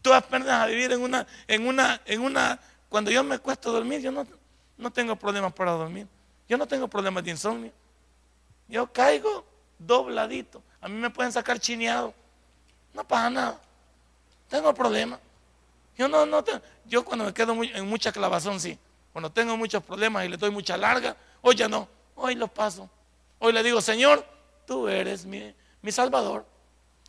Tú 0.00 0.14
aprendes 0.14 0.50
a 0.50 0.64
vivir 0.64 0.90
en 0.90 1.02
una, 1.02 1.26
en 1.46 1.66
una, 1.66 2.00
en 2.06 2.22
una... 2.22 2.58
Cuando 2.88 3.10
yo 3.10 3.22
me 3.22 3.38
cuesto 3.38 3.70
dormir, 3.70 4.00
yo 4.00 4.10
no, 4.10 4.26
no 4.78 4.90
tengo 4.90 5.14
problemas 5.16 5.52
para 5.52 5.72
dormir. 5.72 6.06
Yo 6.48 6.56
no 6.56 6.66
tengo 6.66 6.88
problemas 6.88 7.22
de 7.22 7.32
insomnio. 7.32 7.72
Yo 8.68 8.90
caigo 8.90 9.44
dobladito. 9.78 10.62
A 10.80 10.88
mí 10.88 10.94
me 10.96 11.10
pueden 11.10 11.30
sacar 11.30 11.60
chineado. 11.60 12.14
No 12.94 13.06
pasa 13.06 13.28
nada. 13.28 13.60
Tengo 14.48 14.72
problemas. 14.72 15.20
Yo 15.98 16.08
no, 16.08 16.24
no 16.24 16.42
yo 16.86 17.04
cuando 17.04 17.26
me 17.26 17.34
quedo 17.34 17.52
en 17.62 17.86
mucha 17.86 18.12
clavazón, 18.12 18.58
sí. 18.58 18.78
Cuando 19.18 19.32
tengo 19.32 19.56
muchos 19.56 19.82
problemas 19.82 20.24
y 20.24 20.28
le 20.28 20.36
doy 20.36 20.52
mucha 20.52 20.76
larga, 20.76 21.16
hoy 21.42 21.56
ya 21.56 21.66
no. 21.66 21.88
Hoy 22.14 22.36
lo 22.36 22.46
paso. 22.46 22.88
Hoy 23.40 23.52
le 23.52 23.64
digo, 23.64 23.80
Señor, 23.80 24.24
tú 24.64 24.86
eres 24.86 25.24
mi, 25.24 25.52
mi 25.82 25.90
Salvador. 25.90 26.46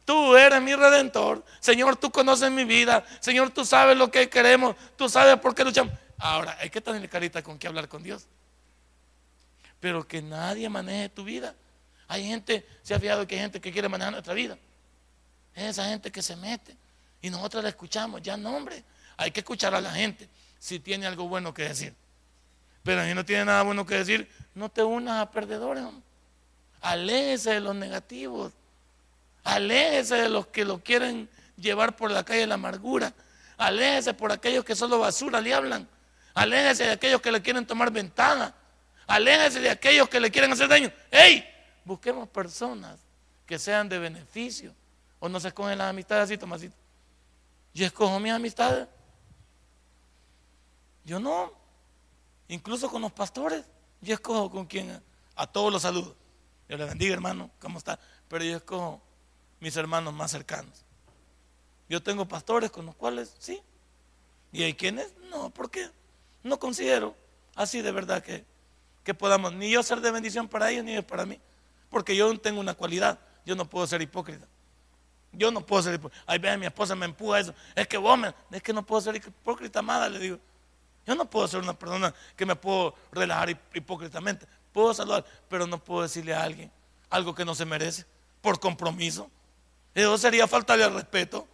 Tú 0.06 0.36
eres 0.36 0.60
mi 0.60 0.74
redentor. 0.74 1.46
Señor, 1.60 1.98
tú 1.98 2.10
conoces 2.10 2.50
mi 2.50 2.64
vida. 2.64 3.06
Señor, 3.20 3.52
tú 3.52 3.64
sabes 3.64 3.96
lo 3.96 4.10
que 4.10 4.28
queremos. 4.28 4.76
Tú 4.96 5.08
sabes 5.08 5.38
por 5.38 5.54
qué 5.54 5.64
luchamos. 5.64 5.94
Ahora, 6.18 6.58
hay 6.60 6.72
que 6.72 6.82
tener 6.82 7.08
carita 7.08 7.44
con 7.44 7.60
qué 7.60 7.68
hablar 7.68 7.88
con 7.88 8.02
Dios 8.02 8.28
pero 9.80 10.08
que 10.08 10.20
nadie 10.20 10.68
maneje 10.68 11.10
tu 11.10 11.24
vida. 11.24 11.54
Hay 12.08 12.26
gente, 12.26 12.68
se 12.82 12.96
ha 12.96 13.00
fijado 13.00 13.28
que 13.28 13.36
hay 13.36 13.42
gente 13.42 13.62
que 13.62 13.72
quiere 13.72 13.88
manejar 13.88 14.14
nuestra 14.14 14.34
vida. 14.34 14.58
Es 15.54 15.66
esa 15.66 15.86
gente 15.86 16.12
que 16.12 16.24
se 16.24 16.36
mete 16.36 16.76
y 17.22 17.30
nosotros 17.30 17.62
la 17.62 17.70
escuchamos. 17.70 18.20
Ya 18.24 18.36
no, 18.36 18.58
hombre, 18.58 18.84
hay 19.16 19.30
que 19.30 19.42
escuchar 19.42 19.76
a 19.76 19.80
la 19.80 19.92
gente 19.92 20.28
si 20.60 20.80
tiene 20.80 21.08
algo 21.08 21.28
bueno 21.28 21.54
que 21.54 21.64
decir. 21.64 21.96
Pero 22.84 23.04
si 23.06 23.14
no 23.14 23.26
tiene 23.26 23.46
nada 23.46 23.64
bueno 23.64 23.86
que 23.86 23.96
decir, 23.96 24.30
no 24.54 24.70
te 24.70 24.84
unas 24.84 25.22
a 25.22 25.32
perdedores. 25.32 25.84
Aléjese 26.82 27.52
de 27.52 27.60
los 27.60 27.76
negativos. 27.76 28.54
Aléjese 29.44 30.16
de 30.16 30.30
los 30.30 30.48
que 30.48 30.66
lo 30.66 30.84
quieren 30.84 31.30
llevar 31.58 31.96
por 31.96 32.12
la 32.12 32.24
calle 32.24 32.42
de 32.42 32.48
la 32.48 32.56
amargura. 32.56 33.14
Aléjese 33.58 34.14
por 34.14 34.32
aquellos 34.32 34.64
que 34.64 34.76
solo 34.76 35.00
basura 35.00 35.42
le 35.42 35.54
hablan. 35.54 35.88
Aléjese 36.34 36.86
de 36.86 36.92
aquellos 36.92 37.22
que 37.22 37.32
le 37.32 37.42
quieren 37.42 37.66
tomar 37.66 37.92
ventaja. 37.92 38.54
Aléjese 39.08 39.60
de 39.60 39.70
aquellos 39.70 40.08
que 40.08 40.20
le 40.20 40.32
quieren 40.32 40.52
hacer 40.52 40.68
daño. 40.68 40.92
¡Ey! 41.12 41.46
Busquemos 41.84 42.30
personas 42.30 43.00
que 43.46 43.58
sean 43.58 43.90
de 43.90 43.98
beneficio. 43.98 44.74
O 45.20 45.28
no 45.28 45.40
se 45.40 45.50
escogen 45.50 45.78
las 45.78 45.90
amistades 45.90 46.26
así, 46.26 46.38
Tomasito. 46.38 46.76
Yo 47.74 47.86
escojo 47.86 48.20
mis 48.20 48.32
amistades. 48.32 48.88
Yo 51.10 51.20
no. 51.20 51.52
Incluso 52.50 52.88
con 52.90 53.02
los 53.02 53.12
pastores. 53.12 53.66
Yo 54.00 54.14
escojo 54.14 54.52
con 54.52 54.68
quien 54.68 55.02
a 55.36 55.48
todos 55.48 55.74
los 55.74 55.82
saludo. 55.82 56.16
Yo 56.70 56.78
le 56.78 56.86
bendiga, 56.86 57.14
hermano. 57.14 57.50
¿Cómo 57.60 57.80
está? 57.80 58.00
Pero 58.28 58.44
yo 58.44 58.58
escojo 58.58 59.02
mis 59.60 59.76
hermanos 59.76 60.14
más 60.14 60.30
cercanos. 60.30 60.86
Yo 61.90 62.04
tengo 62.04 62.28
pastores 62.28 62.70
con 62.70 62.86
los 62.86 62.94
cuales 62.94 63.36
sí. 63.40 63.60
¿Y 64.52 64.62
hay 64.62 64.76
quienes? 64.76 65.12
No, 65.32 65.50
¿por 65.50 65.72
qué? 65.72 65.90
No 66.44 66.60
considero 66.60 67.16
así 67.56 67.82
de 67.82 67.92
verdad 67.92 68.24
que 68.24 68.46
que 69.04 69.16
podamos 69.16 69.54
ni 69.54 69.72
yo 69.72 69.82
ser 69.82 70.02
de 70.02 70.12
bendición 70.12 70.48
para 70.48 70.70
ellos 70.70 70.86
ni 70.86 70.92
ellos 70.92 71.06
para 71.06 71.26
mí. 71.26 71.40
Porque 71.90 72.16
yo 72.16 72.40
tengo 72.40 72.60
una 72.60 72.76
cualidad, 72.76 73.18
yo 73.44 73.56
no 73.56 73.66
puedo 73.66 73.88
ser 73.88 74.04
hipócrita. 74.04 74.46
Yo 75.32 75.50
no 75.50 75.66
puedo 75.66 75.82
ser 75.82 75.96
hipócrita. 75.96 76.24
Ay, 76.28 76.38
ve, 76.38 76.56
mi 76.58 76.68
esposa 76.68 76.96
me 76.96 77.08
empuja 77.08 77.40
eso. 77.40 77.56
Es 77.74 77.88
que 77.88 77.98
vos 77.98 78.20
es 78.52 78.62
que 78.62 78.72
no 78.72 78.86
puedo 78.86 79.02
ser 79.02 79.16
hipócrita, 79.16 79.80
amada, 79.80 80.10
le 80.10 80.20
digo. 80.20 80.40
Yo 81.06 81.16
no 81.16 81.26
puedo 81.26 81.48
ser 81.48 81.62
una 81.62 81.74
persona 81.74 82.14
que 82.36 82.46
me 82.46 82.56
puedo 82.56 82.94
relajar 83.12 83.50
hipócritamente. 83.74 84.46
Puedo 84.72 84.94
saludar, 84.94 85.26
pero 85.48 85.66
no 85.66 85.84
puedo 85.84 86.04
decirle 86.04 86.34
a 86.34 86.44
alguien 86.44 86.72
algo 87.10 87.34
que 87.34 87.46
no 87.46 87.56
se 87.56 87.66
merece 87.66 88.06
por 88.42 88.60
compromiso. 88.60 89.30
Eso 89.94 90.18
sería 90.18 90.48
faltarle 90.48 90.84
al 90.84 90.94
respeto. 90.94 91.48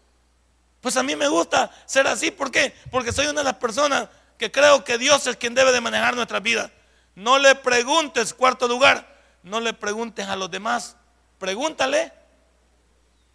Pues 0.82 0.98
a 0.98 1.04
mí 1.04 1.16
me 1.16 1.28
gusta 1.28 1.72
ser 1.86 2.06
así. 2.08 2.32
¿Por 2.32 2.52
qué? 2.52 2.74
Porque 2.92 3.12
soy 3.12 3.28
una 3.28 3.42
de 3.42 3.46
las 3.46 3.56
personas 3.56 4.10
que 4.38 4.52
creo 4.52 4.84
que 4.84 4.98
Dios 4.98 5.26
es 5.28 5.38
quien 5.38 5.56
debe 5.56 5.72
de 5.72 5.82
manejar 5.82 6.16
nuestra 6.16 6.40
vida. 6.40 6.72
No 7.16 7.40
le 7.40 7.56
preguntes, 7.56 8.34
cuarto 8.34 8.68
lugar, 8.68 9.08
no 9.42 9.62
le 9.62 9.74
preguntes 9.74 10.28
a 10.28 10.36
los 10.36 10.52
demás. 10.52 10.98
Pregúntale. 11.40 12.12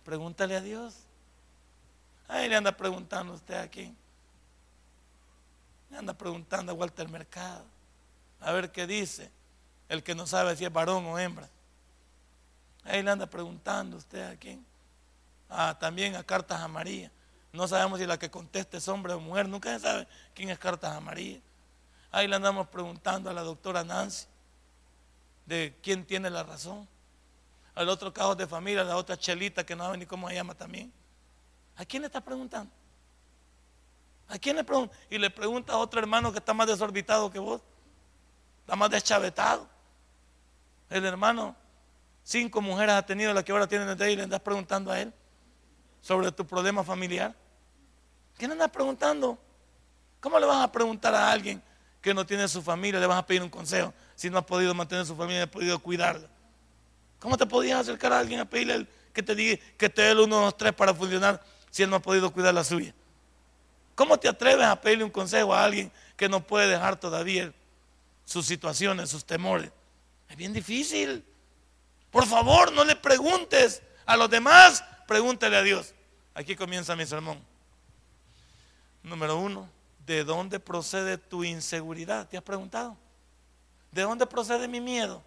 Pregúntale 0.05 0.57
a 0.57 0.61
Dios. 0.61 0.95
Ahí 2.29 2.49
le 2.49 2.57
anda 2.57 2.73
preguntando 2.73 3.33
usted 3.33 3.55
a 3.55 3.69
quién. 3.69 3.97
Le 5.91 5.99
anda 5.99 6.15
preguntando 6.15 6.73
a 6.73 6.75
Walter 6.75 7.09
Mercado. 7.09 7.65
A 8.41 8.53
ver 8.53 8.71
qué 8.71 8.87
dice. 8.87 9.31
El 9.89 10.03
que 10.03 10.15
no 10.15 10.27
sabe 10.27 10.57
si 10.57 10.65
es 10.65 10.73
varón 10.73 11.05
o 11.07 11.19
hembra. 11.19 11.49
Ahí 12.85 13.03
le 13.03 13.11
anda 13.11 13.27
preguntando 13.27 13.97
usted 13.97 14.23
a 14.31 14.37
quién. 14.37 14.65
Ah, 15.49 15.77
también 15.79 16.15
a 16.15 16.23
Cartas 16.23 16.61
a 16.61 16.69
María. 16.69 17.11
No 17.53 17.67
sabemos 17.67 17.99
si 17.99 18.07
la 18.07 18.19
que 18.19 18.31
conteste 18.31 18.77
es 18.77 18.87
hombre 18.87 19.13
o 19.13 19.21
mujer. 19.21 19.49
Nunca 19.49 19.73
se 19.75 19.81
sabe 19.81 20.09
quién 20.35 20.51
es 20.51 20.59
Cartas 20.59 20.93
a 20.93 21.01
María. 21.01 21.41
Ahí 22.13 22.29
le 22.29 22.37
andamos 22.37 22.69
preguntando 22.69 23.29
a 23.31 23.33
la 23.33 23.43
doctora 23.43 23.85
Nancy 23.85 24.27
de 25.47 25.77
quién 25.83 26.05
tiene 26.05 26.31
la 26.31 26.45
razón. 26.45 26.89
Al 27.75 27.89
otro 27.89 28.13
caso 28.13 28.35
de 28.35 28.47
familia, 28.47 28.85
la 28.85 28.97
otra 28.97 29.17
chelita 29.17 29.65
que 29.65 29.75
no 29.75 29.85
sabe 29.85 29.99
ni 29.99 30.07
cómo 30.07 30.29
se 30.29 30.35
llama 30.35 30.55
también. 30.55 30.93
¿A 31.77 31.85
quién 31.85 32.03
le 32.03 32.07
está 32.07 32.21
preguntando? 32.21 32.71
¿A 34.31 34.39
quién 34.39 34.57
le 34.57 34.65
pregunta? 34.65 34.97
Y 35.11 35.19
le 35.19 35.29
pregunta 35.29 35.73
a 35.73 35.79
otro 35.79 36.01
hermano 36.01 36.31
que 36.31 36.39
está 36.39 36.55
más 36.55 36.69
desorbitado 36.69 37.31
que 37.31 37.41
vos. 37.41 37.61
Está 38.61 38.77
más 38.77 38.89
deschavetado. 38.89 39.69
El 40.89 41.05
hermano, 41.05 41.57
cinco 42.23 42.61
mujeres 42.61 42.95
ha 42.95 43.03
tenido 43.05 43.35
la 43.35 43.43
que 43.43 43.51
ahora 43.51 43.67
tiene 43.67 43.91
el 43.91 44.11
y 44.11 44.17
le 44.17 44.23
andas 44.23 44.41
preguntando 44.41 44.93
a 44.93 45.01
él 45.01 45.13
sobre 46.01 46.31
tu 46.31 46.47
problema 46.47 46.85
familiar. 46.85 47.35
¿Quién 48.39 48.53
andas 48.53 48.71
preguntando? 48.71 49.37
¿Cómo 50.21 50.39
le 50.39 50.47
vas 50.47 50.63
a 50.63 50.71
preguntar 50.71 51.13
a 51.13 51.33
alguien 51.33 51.61
que 52.01 52.15
no 52.15 52.25
tiene 52.25 52.47
su 52.47 52.63
familia? 52.63 53.01
Le 53.01 53.07
vas 53.07 53.19
a 53.19 53.27
pedir 53.27 53.43
un 53.43 53.51
consejo 53.51 53.93
si 54.15 54.31
no 54.31 54.39
ha 54.39 54.47
podido 54.47 54.73
mantener 54.75 55.05
su 55.07 55.17
familia, 55.17 55.41
no 55.41 55.45
ha 55.45 55.51
podido 55.51 55.79
cuidarla. 55.81 56.29
¿Cómo 57.19 57.37
te 57.37 57.47
podías 57.47 57.81
acercar 57.81 58.13
a 58.13 58.21
alguien 58.21 58.39
a 58.39 58.45
pedirle 58.45 58.87
que 59.13 59.25
te 59.25 59.35
diga 59.35 59.61
que 59.77 59.89
te 59.89 60.03
dé 60.03 60.11
el 60.13 60.21
uno, 60.21 60.41
dos, 60.41 60.57
tres 60.57 60.73
para 60.73 60.95
funcionar 60.95 61.43
si 61.71 61.83
él 61.83 61.91
no 61.91 61.97
ha 61.97 62.01
podido 62.01 62.33
cuidar 62.33 62.55
la 62.55 62.63
suya? 62.63 62.95
¿Cómo 64.01 64.19
te 64.19 64.29
atreves 64.29 64.65
a 64.65 64.81
pedirle 64.81 65.05
un 65.05 65.11
consejo 65.11 65.53
a 65.53 65.63
alguien 65.63 65.93
que 66.17 66.27
no 66.27 66.41
puede 66.41 66.69
dejar 66.69 66.99
todavía 66.99 67.53
sus 68.25 68.47
situaciones, 68.47 69.11
sus 69.11 69.27
temores? 69.27 69.71
Es 70.27 70.39
bien 70.39 70.55
difícil. 70.55 71.23
Por 72.11 72.25
favor, 72.25 72.73
no 72.73 72.83
le 72.83 72.97
preguntes 72.97 73.83
a 74.07 74.17
los 74.17 74.31
demás, 74.31 74.83
pregúntale 75.07 75.55
a 75.55 75.63
Dios. 75.63 75.93
Aquí 76.33 76.57
comienza 76.57 76.97
mi 76.97 77.05
sermón. 77.05 77.45
Número 79.03 79.37
uno, 79.37 79.69
¿de 80.07 80.25
dónde 80.25 80.61
procede 80.61 81.19
tu 81.19 81.45
inseguridad? 81.45 82.27
¿Te 82.27 82.39
has 82.39 82.43
preguntado? 82.43 82.97
¿De 83.93 84.01
dónde 84.01 84.25
procede 84.25 84.67
mi 84.67 84.81
miedo? 84.81 85.23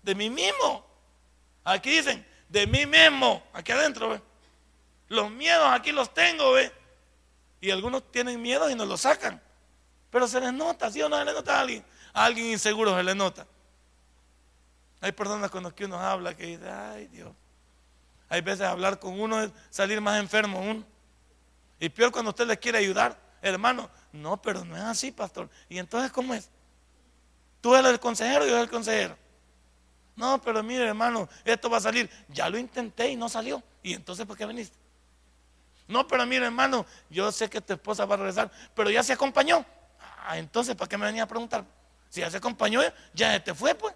De 0.00 0.14
mí 0.14 0.30
mismo. 0.30 0.86
Aquí 1.64 1.90
dicen, 1.90 2.24
de 2.48 2.68
mí 2.68 2.86
mismo, 2.86 3.42
aquí 3.52 3.72
adentro, 3.72 4.10
¿ve? 4.10 4.22
Los 5.08 5.28
miedos 5.28 5.66
aquí 5.72 5.90
los 5.90 6.14
tengo, 6.14 6.52
¿ve? 6.52 6.78
Y 7.60 7.70
algunos 7.70 8.10
tienen 8.10 8.40
miedo 8.40 8.70
y 8.70 8.74
no 8.74 8.84
lo 8.84 8.96
sacan. 8.96 9.40
Pero 10.10 10.26
se 10.26 10.40
les 10.40 10.52
nota, 10.52 10.90
¿sí 10.90 11.02
o 11.02 11.08
no 11.08 11.18
se 11.18 11.24
les 11.24 11.34
nota 11.34 11.58
a 11.58 11.60
alguien? 11.60 11.84
A 12.12 12.24
alguien 12.24 12.46
inseguro 12.46 12.96
se 12.96 13.02
le 13.02 13.14
nota. 13.14 13.46
Hay 15.00 15.12
personas 15.12 15.50
con 15.50 15.62
las 15.62 15.72
que 15.72 15.84
uno 15.84 15.98
habla 15.98 16.36
que 16.36 16.46
dice, 16.46 16.68
ay 16.68 17.06
Dios. 17.08 17.32
Hay 18.28 18.42
veces 18.42 18.66
hablar 18.66 18.98
con 18.98 19.18
uno 19.20 19.42
es 19.42 19.50
salir 19.70 20.00
más 20.00 20.20
enfermo 20.20 20.60
uno. 20.60 20.84
Y 21.78 21.88
peor 21.88 22.12
cuando 22.12 22.30
usted 22.30 22.46
le 22.46 22.58
quiere 22.58 22.78
ayudar, 22.78 23.18
hermano. 23.42 23.90
No, 24.12 24.40
pero 24.40 24.64
no 24.64 24.76
es 24.76 24.82
así, 24.82 25.10
pastor. 25.10 25.48
¿Y 25.68 25.78
entonces 25.78 26.12
cómo 26.12 26.34
es? 26.34 26.48
Tú 27.60 27.74
eres 27.74 27.90
el 27.90 28.00
consejero 28.00 28.44
yo 28.44 28.52
soy 28.52 28.62
el 28.62 28.70
consejero. 28.70 29.16
No, 30.16 30.40
pero 30.42 30.62
mire, 30.62 30.86
hermano, 30.86 31.28
esto 31.44 31.70
va 31.70 31.78
a 31.78 31.80
salir. 31.80 32.10
Ya 32.28 32.48
lo 32.50 32.58
intenté 32.58 33.08
y 33.08 33.16
no 33.16 33.28
salió. 33.28 33.62
¿Y 33.82 33.94
entonces 33.94 34.26
por 34.26 34.36
qué 34.36 34.44
veniste? 34.44 34.76
No, 35.90 36.06
pero 36.06 36.24
mire, 36.24 36.46
hermano, 36.46 36.86
yo 37.10 37.32
sé 37.32 37.50
que 37.50 37.60
tu 37.60 37.72
esposa 37.72 38.04
va 38.04 38.14
a 38.14 38.18
regresar, 38.18 38.48
pero 38.76 38.90
ya 38.90 39.02
se 39.02 39.12
acompañó. 39.12 39.66
Ah, 40.24 40.38
entonces, 40.38 40.76
¿para 40.76 40.88
qué 40.88 40.96
me 40.96 41.04
venía 41.04 41.24
a 41.24 41.26
preguntar? 41.26 41.64
Si 42.08 42.20
ya 42.20 42.30
se 42.30 42.36
acompañó, 42.36 42.80
ya 43.12 43.42
te 43.42 43.52
fue, 43.52 43.74
pues. 43.74 43.92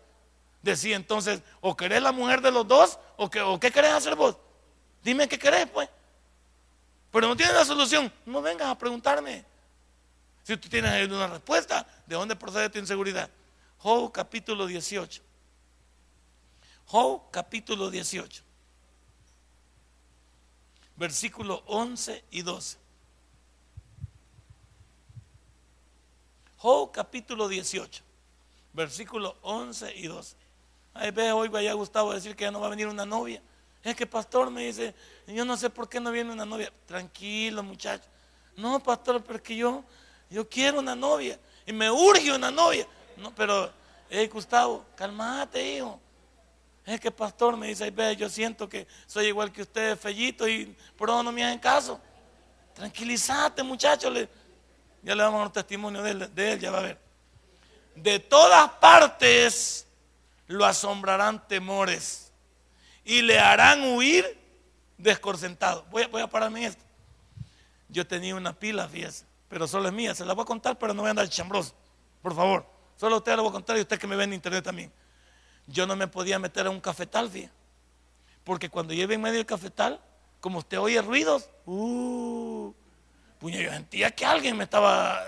Decía 0.61 0.97
entonces, 0.97 1.41
o 1.61 1.77
querés 1.77 2.03
la 2.03 2.11
mujer 2.11 2.41
de 2.41 2.51
los 2.51 2.67
dos, 2.67 2.99
o, 3.17 3.27
o 3.27 3.61
qué 3.61 3.71
querés 3.71 3.93
hacer 3.93 4.17
vos. 4.17 4.37
Dime 5.05 5.29
qué 5.29 5.39
querés, 5.39 5.69
pues. 5.71 5.89
Pero 7.13 7.29
no 7.29 7.37
tienes 7.37 7.55
la 7.55 7.65
solución, 7.65 8.13
no 8.27 8.43
vengas 8.43 8.67
a 8.67 8.77
preguntarme. 8.77 9.45
Si 10.43 10.57
tú 10.57 10.69
tienes 10.69 11.09
una 11.09 11.29
respuesta, 11.29 11.87
¿de 12.07 12.17
dónde 12.17 12.35
procede 12.35 12.71
tu 12.71 12.81
inseguridad? 12.81 13.31
Job 13.79 14.11
capítulo 14.11 14.67
18. 14.67 15.23
Job 16.87 17.31
capítulo 17.31 17.89
18 17.89 18.54
versículos 20.97 21.63
11 21.67 22.25
y 22.31 22.43
12. 22.43 22.79
Job 26.57 26.93
capítulo 26.93 27.47
18, 27.47 28.03
versículos 28.73 29.35
11 29.43 29.97
y 29.97 30.07
12. 30.07 30.37
Ahí 30.95 31.11
ve, 31.11 31.33
hoy 31.33 31.49
vaya 31.49 31.73
Gustavo 31.75 32.13
a 32.13 32.15
decir 32.15 32.35
que 32.35 32.45
ya 32.45 32.51
no 32.51 32.61
va 32.61 32.69
a 32.69 32.71
venir 32.71 32.87
una 32.87 33.05
novia. 33.05 33.43
Es 33.83 33.95
que 33.95 34.07
pastor 34.07 34.51
me 34.51 34.65
dice, 34.65 34.95
yo 35.27 35.45
no 35.45 35.59
sé 35.59 35.69
por 35.69 35.89
qué 35.89 36.01
no 36.01 36.11
viene 36.11 36.33
una 36.33 36.47
novia. 36.47 36.73
Tranquilo 36.87 37.63
muchacho. 37.63 38.05
No, 38.57 38.81
pastor, 38.81 39.23
porque 39.23 39.57
yo, 39.57 39.85
yo 40.31 40.49
quiero 40.49 40.79
una 40.79 40.95
novia 40.95 41.39
y 41.67 41.73
me 41.73 41.91
urge 41.91 42.33
una 42.33 42.51
novia. 42.51 42.87
No, 43.19 43.35
pero, 43.35 43.71
hey 44.09 44.27
Gustavo, 44.29 44.87
calmate, 44.97 45.77
hijo. 45.77 46.01
Es 46.87 47.01
que 47.01 47.11
pastor 47.11 47.57
me 47.57 47.69
dice, 47.69 47.91
ve, 47.91 48.15
yo 48.15 48.29
siento 48.29 48.69
que 48.69 48.87
soy 49.07 49.27
igual 49.27 49.51
que 49.51 49.63
usted, 49.63 49.99
fellito, 49.99 50.47
y 50.47 50.77
por 50.97 51.09
eso 51.09 51.23
no 51.23 51.33
me 51.33 51.45
hacen 51.45 51.59
caso. 51.59 51.99
Tranquilízate, 52.75 53.63
muchacho. 53.63 54.13
ya 55.03 55.15
le 55.15 55.23
vamos 55.23 55.37
a 55.37 55.39
dar 55.39 55.47
un 55.47 55.53
testimonio 55.53 56.03
de 56.03 56.53
él, 56.53 56.61
ya 56.61 56.71
va 56.71 56.79
a 56.79 56.83
ver. 56.83 56.99
De 57.95 58.19
todas 58.19 58.69
partes 58.73 59.87
lo 60.47 60.65
asombrarán 60.67 61.47
temores 61.49 62.33
y 63.03 63.23
le 63.23 63.39
harán 63.39 63.83
huir 63.83 64.39
descorsentado. 64.99 65.87
Voy 65.91 66.03
a, 66.03 66.09
voy 66.09 66.21
a 66.21 66.27
pararme 66.27 66.61
en 66.61 66.67
esto. 66.67 66.85
Yo 67.89 68.07
tenía 68.07 68.35
una 68.35 68.53
pila, 68.53 68.89
fíjese, 68.89 69.25
pero 69.49 69.67
solo 69.67 69.89
es 69.89 69.95
mía. 69.95 70.15
Se 70.15 70.25
la 70.25 70.35
voy 70.35 70.43
a 70.43 70.47
contar, 70.47 70.79
pero 70.79 70.93
no 70.93 71.01
voy 71.01 71.09
a 71.09 71.11
andar 71.11 71.29
chambroso. 71.31 71.75
Por 72.21 72.35
favor. 72.35 72.67
Solo 72.97 73.15
a 73.15 73.19
usted 73.19 73.37
la 73.37 73.43
voy 73.43 73.51
a 73.51 73.53
contar 73.53 73.79
y 73.79 73.81
usted 73.81 73.99
que 73.99 74.07
me 74.07 74.17
ve 74.17 74.25
en 74.25 74.35
internet 74.35 74.65
también 74.65 74.93
yo 75.67 75.87
no 75.87 75.97
me 75.97 76.07
podía 76.09 76.39
meter 76.39 76.67
a 76.67 76.71
un 76.71 76.81
cafetal, 76.81 77.31
fíjate. 77.31 77.53
Porque 78.45 78.69
cuando 78.69 78.93
yo 78.93 79.11
en 79.11 79.21
medio 79.21 79.37
del 79.37 79.47
cafetal, 79.47 80.01
como 80.41 80.59
usted 80.59 80.79
oye 80.79 81.01
ruidos, 81.01 81.49
uh, 81.65 82.73
puño, 83.39 83.61
yo 83.61 83.71
sentía 83.71 84.11
que 84.11 84.27
alguien 84.27 84.57
me 84.57 84.65
estaba 84.65 85.25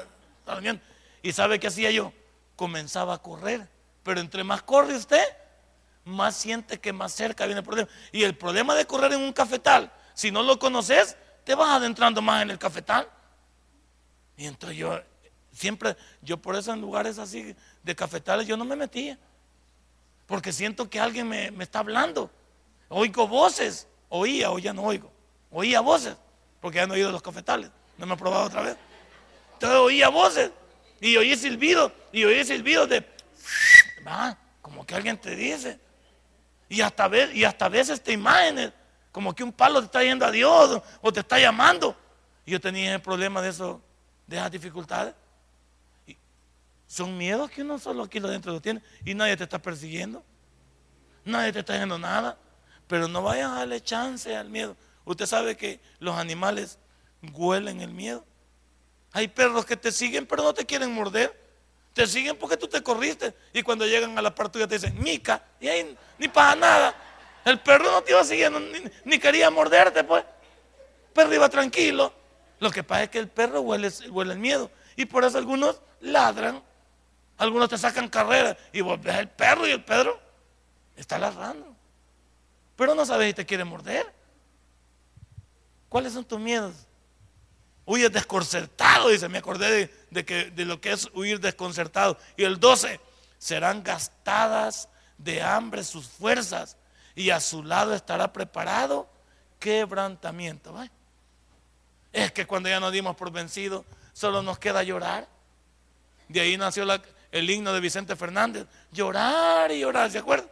viendo. 0.60 0.82
¿Y 1.22 1.32
sabe 1.32 1.58
qué 1.58 1.68
hacía 1.68 1.90
yo? 1.90 2.12
Comenzaba 2.54 3.14
a 3.14 3.18
correr. 3.18 3.66
Pero 4.02 4.20
entre 4.20 4.44
más 4.44 4.62
corre 4.62 4.94
usted, 4.94 5.24
más 6.04 6.36
siente 6.36 6.78
que 6.78 6.92
más 6.92 7.12
cerca 7.12 7.46
viene 7.46 7.60
el 7.60 7.64
problema. 7.64 7.88
Y 8.12 8.22
el 8.22 8.36
problema 8.36 8.74
de 8.74 8.86
correr 8.86 9.14
en 9.14 9.22
un 9.22 9.32
cafetal, 9.32 9.90
si 10.12 10.30
no 10.30 10.42
lo 10.42 10.58
conoces, 10.58 11.16
te 11.44 11.54
vas 11.54 11.70
adentrando 11.70 12.20
más 12.20 12.42
en 12.42 12.50
el 12.50 12.58
cafetal. 12.58 13.08
Y 14.36 14.44
entonces 14.44 14.76
yo, 14.76 15.00
siempre, 15.50 15.96
yo 16.20 16.36
por 16.36 16.56
eso 16.56 16.74
en 16.74 16.82
lugares 16.82 17.18
así 17.18 17.56
de 17.82 17.96
cafetales, 17.96 18.46
yo 18.46 18.58
no 18.58 18.66
me 18.66 18.76
metía 18.76 19.18
porque 20.26 20.52
siento 20.52 20.90
que 20.90 21.00
alguien 21.00 21.28
me, 21.28 21.52
está 21.60 21.80
hablando. 21.80 22.30
Oigo 22.88 23.26
voces, 23.28 23.86
oía, 24.08 24.50
o 24.50 24.58
ya 24.58 24.72
no 24.72 24.82
oigo. 24.82 25.10
Oía 25.50 25.80
voces, 25.80 26.16
porque 26.60 26.78
ya 26.78 26.86
no 26.86 26.94
he 26.94 26.98
oído 26.98 27.12
los 27.12 27.22
cafetales, 27.22 27.70
no 27.96 28.06
me 28.06 28.14
he 28.14 28.16
probado 28.16 28.44
otra 28.44 28.62
vez. 28.62 28.76
Entonces 29.54 29.78
oía 29.78 30.08
voces 30.08 30.50
y 31.00 31.16
oí 31.16 31.36
silbido, 31.36 31.92
y 32.12 32.24
oí 32.24 32.44
silbido 32.44 32.86
de, 32.86 33.06
va, 34.06 34.36
como 34.60 34.84
que 34.84 34.94
alguien 34.94 35.18
te 35.18 35.34
dice. 35.34 35.78
Y 36.68 36.80
hasta, 36.80 37.08
y 37.32 37.44
hasta 37.44 37.68
veces 37.68 38.02
te 38.02 38.12
imágenes, 38.12 38.72
como 39.12 39.34
que 39.34 39.44
un 39.44 39.52
palo 39.52 39.80
te 39.80 39.86
está 39.86 40.02
yendo 40.02 40.26
a 40.26 40.30
Dios 40.30 40.82
o 41.00 41.12
te 41.12 41.20
está 41.20 41.38
llamando. 41.38 41.96
Y 42.44 42.50
yo 42.50 42.60
tenía 42.60 42.94
el 42.94 43.00
problema 43.00 43.40
de 43.40 43.50
eso, 43.50 43.80
de 44.26 44.36
esas 44.36 44.50
dificultades. 44.50 45.14
Son 46.86 47.18
miedos 47.18 47.50
que 47.50 47.62
uno 47.62 47.78
solo 47.78 48.04
aquí 48.04 48.20
lo 48.20 48.28
dentro 48.28 48.52
lo 48.52 48.60
tiene 48.60 48.80
y 49.04 49.14
nadie 49.14 49.36
te 49.36 49.44
está 49.44 49.60
persiguiendo. 49.60 50.22
Nadie 51.24 51.52
te 51.52 51.60
está 51.60 51.74
haciendo 51.74 51.98
nada. 51.98 52.38
Pero 52.86 53.08
no 53.08 53.22
vayan 53.22 53.50
a 53.52 53.58
darle 53.58 53.80
chance 53.80 54.34
al 54.36 54.48
miedo. 54.48 54.76
Usted 55.04 55.26
sabe 55.26 55.56
que 55.56 55.80
los 55.98 56.16
animales 56.16 56.78
huelen 57.32 57.80
el 57.80 57.92
miedo. 57.92 58.24
Hay 59.12 59.28
perros 59.28 59.64
que 59.64 59.76
te 59.76 59.90
siguen 59.90 60.26
pero 60.26 60.42
no 60.42 60.54
te 60.54 60.64
quieren 60.64 60.92
morder. 60.92 61.46
Te 61.94 62.06
siguen 62.06 62.36
porque 62.36 62.56
tú 62.56 62.68
te 62.68 62.82
corriste. 62.82 63.34
Y 63.52 63.62
cuando 63.62 63.86
llegan 63.86 64.16
a 64.18 64.22
la 64.22 64.34
parte 64.34 64.64
te 64.66 64.74
dicen, 64.74 65.00
mica, 65.02 65.42
y 65.58 65.68
ahí 65.68 65.96
ni 66.18 66.28
para 66.28 66.54
nada. 66.54 66.94
El 67.44 67.58
perro 67.60 67.90
no 67.90 68.02
te 68.02 68.10
iba 68.10 68.22
siguiendo, 68.22 68.60
ni, 69.04 69.18
quería 69.18 69.50
morderte, 69.50 70.04
pues. 70.04 70.22
El 70.22 71.12
perro 71.14 71.34
iba 71.34 71.48
tranquilo. 71.48 72.12
Lo 72.60 72.70
que 72.70 72.82
pasa 72.82 73.04
es 73.04 73.10
que 73.10 73.18
el 73.18 73.28
perro 73.28 73.62
huele 73.62 73.88
el 73.88 74.38
miedo. 74.38 74.70
Y 74.94 75.06
por 75.06 75.24
eso 75.24 75.38
algunos 75.38 75.80
ladran 76.00 76.62
Algunos 77.38 77.68
te 77.68 77.78
sacan 77.78 78.08
carrera 78.08 78.56
y 78.72 78.80
vos 78.80 79.00
ves 79.00 79.16
el 79.16 79.28
perro 79.28 79.66
y 79.66 79.70
el 79.70 79.84
Pedro 79.84 80.18
está 80.96 81.18
ladrando. 81.18 81.74
Pero 82.76 82.94
no 82.94 83.04
sabes 83.04 83.28
si 83.28 83.34
te 83.34 83.46
quiere 83.46 83.64
morder. 83.64 84.12
¿Cuáles 85.88 86.12
son 86.12 86.24
tus 86.24 86.40
miedos? 86.40 86.74
Huyes 87.84 88.12
desconcertado, 88.12 89.08
dice, 89.10 89.28
me 89.28 89.38
acordé 89.38 89.90
de, 90.10 90.50
de 90.50 90.64
lo 90.64 90.80
que 90.80 90.92
es 90.92 91.08
huir 91.14 91.40
desconcertado. 91.40 92.18
Y 92.36 92.44
el 92.44 92.58
12, 92.58 93.00
serán 93.38 93.82
gastadas 93.82 94.88
de 95.18 95.42
hambre 95.42 95.84
sus 95.84 96.06
fuerzas 96.06 96.76
y 97.14 97.30
a 97.30 97.40
su 97.40 97.62
lado 97.62 97.94
estará 97.94 98.32
preparado 98.32 99.08
quebrantamiento. 99.58 100.74
Es 102.12 102.32
que 102.32 102.46
cuando 102.46 102.68
ya 102.68 102.80
nos 102.80 102.92
dimos 102.92 103.16
por 103.16 103.30
vencidos, 103.30 103.84
solo 104.12 104.42
nos 104.42 104.58
queda 104.58 104.82
llorar. 104.82 105.28
De 106.28 106.40
ahí 106.40 106.56
nació 106.56 106.84
el 107.30 107.48
himno 107.48 107.72
de 107.72 107.80
Vicente 107.80 108.16
Fernández, 108.16 108.66
llorar 108.92 109.70
y 109.72 109.80
llorar, 109.80 110.10
¿se 110.10 110.18
acuerdan? 110.18 110.48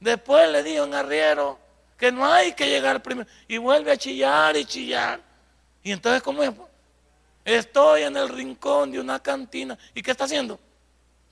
Después 0.00 0.50
le 0.50 0.62
dijo 0.62 0.84
en 0.84 0.94
arriero 0.94 1.58
que 1.98 2.10
no 2.10 2.24
hay 2.24 2.52
que 2.54 2.66
llegar 2.66 3.02
primero 3.02 3.28
y 3.46 3.58
vuelve 3.58 3.92
a 3.92 3.96
chillar 3.96 4.56
y 4.56 4.64
chillar. 4.64 5.20
Y 5.82 5.92
entonces, 5.92 6.22
¿cómo 6.22 6.42
es? 6.42 6.50
Estoy 7.44 8.02
en 8.02 8.16
el 8.16 8.28
rincón 8.28 8.90
de 8.90 9.00
una 9.00 9.18
cantina. 9.20 9.76
¿Y 9.94 10.02
qué 10.02 10.10
está 10.10 10.24
haciendo? 10.24 10.58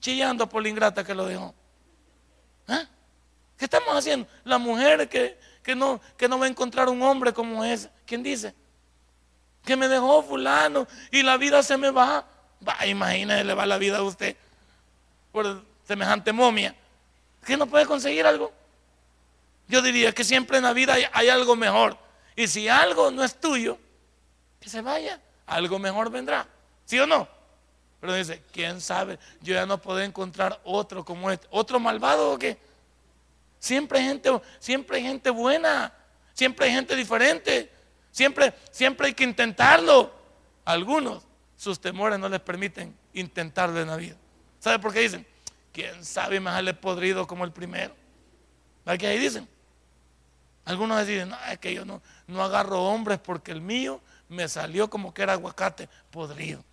Chillando 0.01 0.49
por 0.49 0.63
la 0.63 0.69
ingrata 0.69 1.05
que 1.05 1.15
lo 1.15 1.25
dejó. 1.27 1.55
¿Eh? 2.69 2.87
¿Qué 3.57 3.65
estamos 3.65 3.95
haciendo? 3.95 4.29
La 4.45 4.59
mujer 4.59 5.09
que, 5.09 5.39
no, 5.75 6.01
que 6.17 6.29
no 6.29 6.39
va 6.39 6.47
a 6.47 6.49
encontrar 6.49 6.89
un 6.89 7.03
hombre 7.03 7.33
como 7.33 7.65
ese. 7.65 7.91
¿Quién 8.07 8.23
dice? 8.23 8.55
Que 9.65 9.77
me 9.77 9.89
dejó 9.89 10.23
fulano 10.23 10.87
y 11.11 11.23
la 11.23 11.37
vida 11.37 11.63
se 11.63 11.77
me 11.77 11.91
va. 11.91 12.27
Va, 12.67 12.87
imagínese, 12.87 13.45
le 13.45 13.55
va 13.55 13.67
la 13.67 13.79
vida 13.79 13.99
a 13.99 14.03
usted 14.03 14.37
por 15.33 15.63
semejante 15.87 16.33
momia. 16.33 16.75
¿Que 17.45 17.57
no 17.57 17.67
puede 17.67 17.87
conseguir 17.87 18.27
algo? 18.27 18.53
Yo 19.69 19.83
diría 19.83 20.13
que 20.13 20.25
siempre 20.25 20.59
en 20.59 20.65
la 20.65 20.73
vida 20.73 20.97
hay 21.13 21.29
algo 21.29 21.57
mejor. 21.57 21.97
Y 22.35 22.47
si 22.47 22.69
algo 22.69 23.11
no 23.11 23.25
es 23.25 23.39
tuyo, 23.39 23.79
que 24.61 24.69
se 24.69 24.81
vaya, 24.81 25.21
algo 25.47 25.79
mejor 25.79 26.11
vendrá. 26.11 26.47
¿Sí 26.85 26.99
o 26.99 27.07
no? 27.07 27.29
Pero 28.01 28.15
dice, 28.15 28.43
¿quién 28.53 28.81
sabe? 28.81 29.19
Yo 29.41 29.55
ya 29.55 29.67
no 29.67 29.81
puedo 29.81 30.01
encontrar 30.01 30.61
otro 30.65 31.05
como 31.05 31.31
este. 31.31 31.47
¿Otro 31.51 31.81
malvado 31.81 32.33
o 32.33 32.39
qué? 32.39 32.57
Siempre 33.59 33.99
hay 33.99 34.07
gente, 34.07 34.31
siempre 34.61 34.99
hay 34.99 35.03
gente 35.03 35.31
buena, 35.31 35.93
siempre 36.33 36.67
hay 36.67 36.73
gente 36.73 36.95
diferente, 36.95 37.73
siempre, 38.13 38.55
siempre 38.71 39.09
hay 39.09 39.15
que 39.15 39.25
intentarlo. 39.25 40.13
Algunos, 40.65 41.25
sus 41.59 41.81
temores 41.81 42.21
no 42.21 42.29
les 42.29 42.39
permiten 42.41 42.97
intentarlo 43.13 43.81
en 43.81 43.89
la 43.89 43.97
vida. 43.97 44.15
¿Sabe 44.61 44.79
por 44.79 44.93
qué 44.93 45.01
dicen? 45.01 45.27
¿Quién 45.73 46.05
sabe 46.05 46.39
más 46.39 46.63
le 46.63 46.73
podrido 46.73 47.27
como 47.27 47.45
el 47.45 47.51
primero? 47.51 47.95
¿Verdad 48.87 49.01
que 49.01 49.07
ahí 49.09 49.19
dicen? 49.19 49.47
Algunos 50.65 51.05
dicen, 51.05 51.31
no, 51.31 51.37
es 51.51 51.59
que 51.59 51.75
yo 51.75 51.85
no, 51.85 52.01
no 52.29 52.45
agarro 52.45 52.85
hombres 52.85 53.19
porque 53.19 53.51
el 53.51 53.61
mío 53.61 54.01
me 54.29 54.47
salió 54.49 54.89
como 54.89 55.13
que 55.13 55.23
era 55.23 55.33
aguacate 55.33 55.89
podrido. 56.13 56.65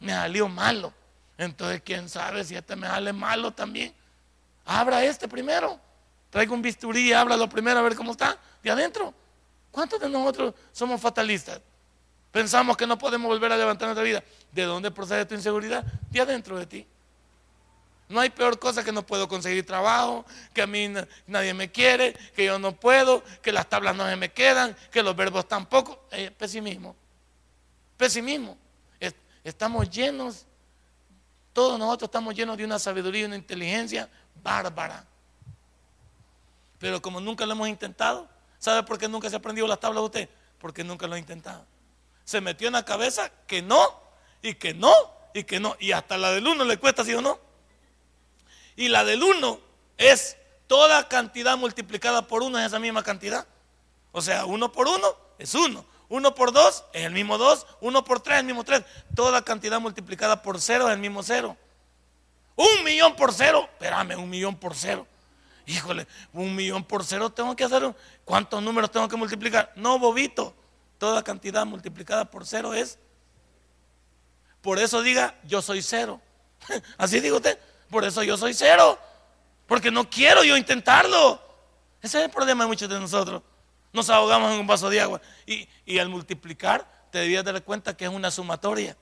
Me 0.00 0.12
salió 0.12 0.48
malo. 0.48 0.92
Entonces, 1.38 1.82
quién 1.84 2.08
sabe 2.08 2.42
si 2.42 2.56
este 2.56 2.74
me 2.74 2.88
sale 2.88 3.12
malo 3.12 3.52
también. 3.52 3.94
Abra 4.64 5.04
este 5.04 5.28
primero. 5.28 5.78
Traiga 6.30 6.52
un 6.52 6.62
bisturí 6.62 7.12
y 7.12 7.14
lo 7.14 7.48
primero 7.48 7.78
a 7.78 7.82
ver 7.82 7.94
cómo 7.94 8.10
está 8.10 8.36
de 8.60 8.70
adentro. 8.72 9.14
¿Cuántos 9.70 10.00
de 10.00 10.08
nosotros 10.08 10.52
somos 10.72 11.00
fatalistas? 11.00 11.60
Pensamos 12.32 12.76
que 12.76 12.86
no 12.86 12.96
podemos 12.98 13.28
volver 13.28 13.52
a 13.52 13.56
levantar 13.56 13.88
nuestra 13.88 14.04
vida. 14.04 14.22
¿De 14.52 14.62
dónde 14.62 14.90
procede 14.90 15.24
tu 15.24 15.34
inseguridad? 15.34 15.84
De 16.10 16.20
adentro 16.20 16.58
de 16.58 16.66
ti. 16.66 16.86
No 18.08 18.20
hay 18.20 18.30
peor 18.30 18.58
cosa 18.58 18.82
que 18.82 18.90
no 18.90 19.06
puedo 19.06 19.28
conseguir 19.28 19.64
trabajo, 19.64 20.24
que 20.52 20.62
a 20.62 20.66
mí 20.66 20.92
nadie 21.26 21.54
me 21.54 21.70
quiere, 21.70 22.12
que 22.34 22.44
yo 22.44 22.58
no 22.58 22.72
puedo, 22.72 23.22
que 23.40 23.52
las 23.52 23.68
tablas 23.68 23.94
no 23.94 24.08
se 24.08 24.16
me 24.16 24.32
quedan, 24.32 24.76
que 24.90 25.02
los 25.02 25.14
verbos 25.14 25.46
tampoco. 25.46 26.06
Eh, 26.10 26.30
pesimismo. 26.36 26.96
Pesimismo. 27.96 28.56
Estamos 29.42 29.88
llenos, 29.88 30.44
todos 31.52 31.78
nosotros 31.78 32.08
estamos 32.08 32.34
llenos 32.34 32.56
de 32.58 32.64
una 32.64 32.78
sabiduría 32.78 33.22
y 33.22 33.24
una 33.24 33.36
inteligencia 33.36 34.08
bárbara. 34.42 35.04
Pero 36.78 37.00
como 37.00 37.20
nunca 37.20 37.46
lo 37.46 37.52
hemos 37.52 37.68
intentado, 37.68 38.28
¿sabe 38.58 38.82
por 38.82 38.98
qué 38.98 39.08
nunca 39.08 39.30
se 39.30 39.36
ha 39.36 39.38
aprendido 39.38 39.66
las 39.66 39.80
tablas 39.80 40.02
de 40.02 40.06
usted? 40.06 40.28
Porque 40.58 40.84
nunca 40.84 41.06
lo 41.06 41.14
ha 41.14 41.18
intentado. 41.18 41.64
Se 42.30 42.40
metió 42.40 42.68
en 42.68 42.74
la 42.74 42.84
cabeza 42.84 43.32
que 43.48 43.60
no, 43.60 43.82
y 44.40 44.54
que 44.54 44.72
no, 44.72 44.94
y 45.34 45.42
que 45.42 45.58
no. 45.58 45.76
Y 45.80 45.90
hasta 45.90 46.16
la 46.16 46.30
del 46.30 46.46
uno 46.46 46.64
le 46.64 46.76
cuesta, 46.76 47.04
¿sí 47.04 47.12
o 47.12 47.20
no? 47.20 47.40
Y 48.76 48.86
la 48.86 49.02
del 49.02 49.24
1 49.24 49.58
es 49.98 50.36
toda 50.68 51.08
cantidad 51.08 51.56
multiplicada 51.56 52.28
por 52.28 52.44
1 52.44 52.56
es 52.60 52.66
esa 52.66 52.78
misma 52.78 53.02
cantidad. 53.02 53.48
O 54.12 54.22
sea, 54.22 54.44
1 54.44 54.70
por 54.70 54.86
1 54.86 55.16
es 55.40 55.56
1. 55.56 55.84
1 56.08 56.34
por 56.36 56.52
2 56.52 56.84
es 56.92 57.04
el 57.04 57.12
mismo 57.12 57.36
2. 57.36 57.66
1 57.80 58.04
por 58.04 58.20
3 58.20 58.36
es 58.36 58.40
el 58.42 58.46
mismo 58.46 58.62
3. 58.62 58.84
Toda 59.16 59.44
cantidad 59.44 59.80
multiplicada 59.80 60.40
por 60.40 60.60
0 60.60 60.86
es 60.86 60.94
el 60.94 61.00
mismo 61.00 61.24
0. 61.24 61.56
Un 62.54 62.84
millón 62.84 63.16
por 63.16 63.34
0. 63.34 63.68
Espérame, 63.72 64.14
un 64.16 64.30
millón 64.30 64.54
por 64.54 64.76
0. 64.76 65.04
Híjole, 65.66 66.06
un 66.32 66.54
millón 66.54 66.84
por 66.84 67.04
0 67.04 67.30
tengo 67.30 67.56
que 67.56 67.64
hacer. 67.64 67.92
¿Cuántos 68.24 68.62
números 68.62 68.92
tengo 68.92 69.08
que 69.08 69.16
multiplicar? 69.16 69.72
No, 69.74 69.98
bobito. 69.98 70.54
Toda 71.00 71.24
cantidad 71.24 71.66
multiplicada 71.66 72.30
por 72.30 72.46
0 72.46 72.74
es. 72.74 73.00
Por 74.62 74.78
eso 74.78 75.02
diga, 75.02 75.34
yo 75.42 75.60
soy 75.60 75.82
0. 75.82 76.20
Así 76.98 77.20
digo 77.20 77.36
usted. 77.36 77.58
Por 77.90 78.04
eso 78.04 78.22
yo 78.22 78.36
soy 78.36 78.54
cero. 78.54 78.98
Porque 79.66 79.90
no 79.90 80.08
quiero 80.08 80.44
yo 80.44 80.56
intentarlo. 80.56 81.40
Ese 82.02 82.18
es 82.18 82.24
el 82.24 82.30
problema 82.30 82.64
de 82.64 82.68
muchos 82.68 82.88
de 82.88 82.98
nosotros. 82.98 83.42
Nos 83.92 84.08
ahogamos 84.10 84.52
en 84.52 84.60
un 84.60 84.66
vaso 84.66 84.88
de 84.88 85.00
agua. 85.00 85.20
Y, 85.46 85.98
al 85.98 86.08
multiplicar, 86.08 87.08
te 87.10 87.18
debías 87.18 87.44
dar 87.44 87.62
cuenta 87.64 87.96
que 87.96 88.04
es 88.04 88.10
una 88.10 88.30
sumatoria. 88.30 88.96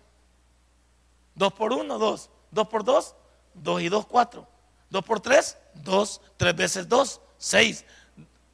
Dos 1.35 1.53
por 1.53 1.73
uno, 1.73 1.99
dos. 1.99 2.31
Dos 2.51 2.69
por 2.69 2.83
dos, 2.83 3.15
dos 3.55 3.83
y 3.83 3.89
dos, 3.89 4.07
cuatro. 4.07 4.49
Dos 4.91 5.05
por 5.05 5.21
tres, 5.21 5.59
dos. 5.75 6.21
Tres 6.37 6.57
veces 6.57 6.89
dos, 6.89 7.21
seis. 7.37 7.85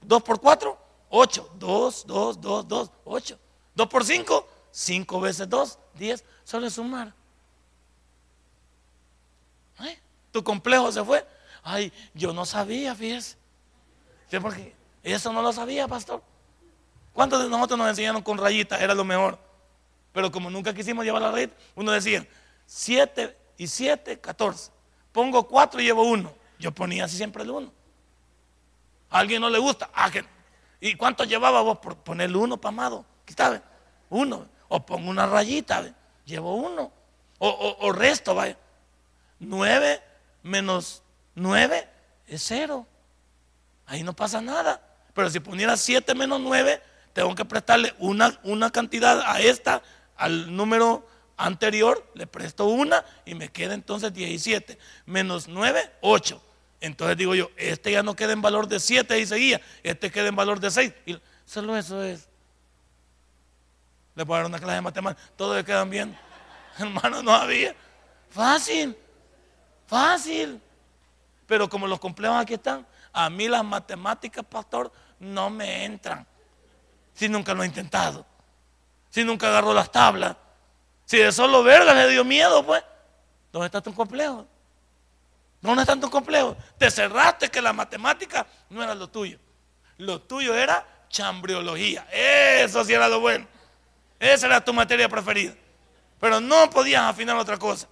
Dos 0.03 0.23
por 0.23 0.41
cuatro, 0.41 0.79
ocho. 1.09 1.51
Dos, 1.59 2.07
dos, 2.07 2.41
dos, 2.41 2.67
dos, 2.69 2.91
ocho. 3.05 3.39
Dos 3.75 3.89
por 3.89 4.05
cinco, 4.05 4.49
cinco 4.71 5.21
veces 5.21 5.49
dos, 5.49 5.79
diez. 5.95 6.25
Solo 6.45 6.69
sumar. 6.71 7.15
¿Eh? 9.81 9.99
tu 10.35 10.43
complejo 10.43 10.91
se 10.91 11.03
fue. 11.05 11.25
Ay, 11.63 11.93
yo 12.13 12.33
no 12.33 12.45
sabía, 12.45 12.95
fíjese. 12.95 13.37
Porque 14.43 14.75
eso 15.05 15.33
no 15.33 15.43
lo 15.43 15.53
sabía, 15.53 15.87
pastor. 15.87 16.21
¿Cuántos 17.13 17.41
de 17.41 17.49
nosotros 17.49 17.79
nos 17.79 17.89
enseñaron 17.89 18.21
con 18.21 18.37
rayitas? 18.37 18.81
Era 18.81 18.95
lo 18.95 19.05
mejor. 19.05 19.39
Pero 20.13 20.33
como 20.33 20.51
nunca 20.51 20.75
quisimos 20.75 21.05
llevar 21.05 21.23
la 21.23 21.31
rayita, 21.31 21.55
uno 21.77 21.93
decía, 21.93 22.27
7 22.67 23.37
y 23.57 23.69
7, 23.69 24.19
14. 24.19 24.73
Pongo 25.13 25.47
4 25.47 25.81
y 25.81 25.85
llevo 25.85 26.03
1. 26.03 26.35
Yo 26.59 26.73
ponía 26.73 27.05
así 27.05 27.17
siempre 27.17 27.45
el 27.45 27.51
1. 27.51 27.73
A 29.11 29.19
alguien 29.19 29.41
no 29.41 29.49
le 29.49 29.61
gusta. 29.61 29.89
Ah, 29.95 30.11
¿Y 30.81 30.95
cuánto 30.95 31.25
llevaba 31.25 31.63
vos 31.63 31.79
por 31.79 31.97
poner 31.97 32.31
el 32.31 32.37
1, 32.37 32.61
pamado? 32.61 33.05
¿Qué 33.25 33.35
Uno. 34.11 34.49
O 34.69 34.85
pongo 34.85 35.11
una 35.11 35.27
rayita, 35.27 35.95
llevo 36.25 36.55
1. 36.57 36.93
O, 37.39 37.77
o 37.81 37.93
resto, 37.93 38.35
vaya. 38.35 38.57
9 39.39 40.03
menos 40.43 41.03
9 41.35 41.89
es 42.27 42.43
0. 42.47 42.87
Ahí 43.87 44.03
no 44.03 44.15
pasa 44.15 44.41
nada. 44.41 44.81
Pero 45.15 45.31
si 45.31 45.41
poniera 45.41 45.77
7 45.77 46.15
menos 46.15 46.41
9, 46.41 46.83
tengo 47.13 47.35
que 47.35 47.45
prestarle 47.45 47.95
una, 47.99 48.39
una 48.43 48.71
cantidad 48.71 49.21
a 49.21 49.41
esta, 49.41 49.83
al 50.17 50.55
número 50.55 51.07
anterior, 51.37 52.11
le 52.15 52.27
presto 52.27 52.67
una 52.67 53.05
y 53.25 53.35
me 53.35 53.49
queda 53.49 53.75
entonces 53.75 54.13
17. 54.13 54.79
Menos 55.07 55.49
9, 55.49 55.93
8. 56.01 56.43
Entonces 56.85 57.17
digo 57.17 57.35
yo, 57.35 57.51
este 57.57 57.93
ya 57.93 58.03
no 58.03 58.15
queda 58.15 58.35
en 58.35 58.43
valor 58.43 58.69
de 58.69 58.79
7 58.79 59.19
y 59.19 59.25
seguía, 59.25 59.59
este 59.83 60.11
queda 60.11 60.29
en 60.29 60.37
valor 60.37 60.61
de 60.61 60.71
6. 60.71 60.93
Y 61.07 61.19
solo 61.47 61.75
eso 61.79 62.03
es. 62.03 62.29
Le 64.15 64.23
a 64.23 64.27
dar 64.27 64.45
una 64.45 64.59
clase 64.59 64.75
de 64.75 64.81
matemáticas, 64.83 65.33
todos 65.35 65.65
quedan 65.65 65.89
bien. 65.89 66.19
Hermano, 66.79 67.23
no 67.23 67.33
había. 67.33 67.75
Fácil. 68.29 68.95
Fácil. 69.87 70.61
Pero 71.47 71.71
como 71.71 71.87
los 71.87 71.99
complejos 71.99 72.37
aquí 72.37 72.53
están, 72.53 72.87
a 73.15 73.31
mí 73.31 73.49
las 73.49 73.65
matemáticas, 73.65 74.45
pastor, 74.45 74.93
no 75.19 75.49
me 75.49 75.87
entran. 75.87 76.27
Si 77.15 77.31
nunca 77.31 77.55
lo 77.55 77.63
he 77.63 77.67
intentado. 77.67 78.27
Si 79.09 79.25
nunca 79.25 79.49
agarró 79.49 79.73
las 79.73 79.91
tablas. 79.91 80.37
Si 81.07 81.17
de 81.17 81.33
solo 81.33 81.63
verga 81.63 81.95
le 81.95 82.09
dio 82.11 82.25
miedo, 82.25 82.63
pues. 82.63 82.85
¿Dónde 83.51 83.67
está 83.67 83.81
tu 83.81 83.95
complejo? 83.95 84.47
¿Dónde 85.65 85.81
está 85.81 85.99
tu 85.99 86.11
complejo? 86.11 86.59
Te 86.77 86.91
cerraste 86.91 87.51
que 87.51 87.63
la 87.63 87.73
matemática 87.73 88.47
no 88.69 88.83
era 88.83 88.95
lo 88.95 89.09
tuyo. 89.09 89.39
Lo 89.97 90.21
tuyo 90.21 90.55
era 90.55 90.87
chambriología. 91.09 92.07
Eso 92.13 92.85
sí 92.85 92.93
era 92.93 93.09
lo 93.09 93.21
bueno. 93.21 93.47
Esa 94.21 94.45
era 94.45 94.63
tu 94.63 94.75
materia 94.75 95.09
preferida. 95.09 95.55
Pero 96.21 96.39
no 96.39 96.69
podías 96.69 97.05
afinar 97.05 97.39
otra 97.39 97.57
cosa. 97.57 97.89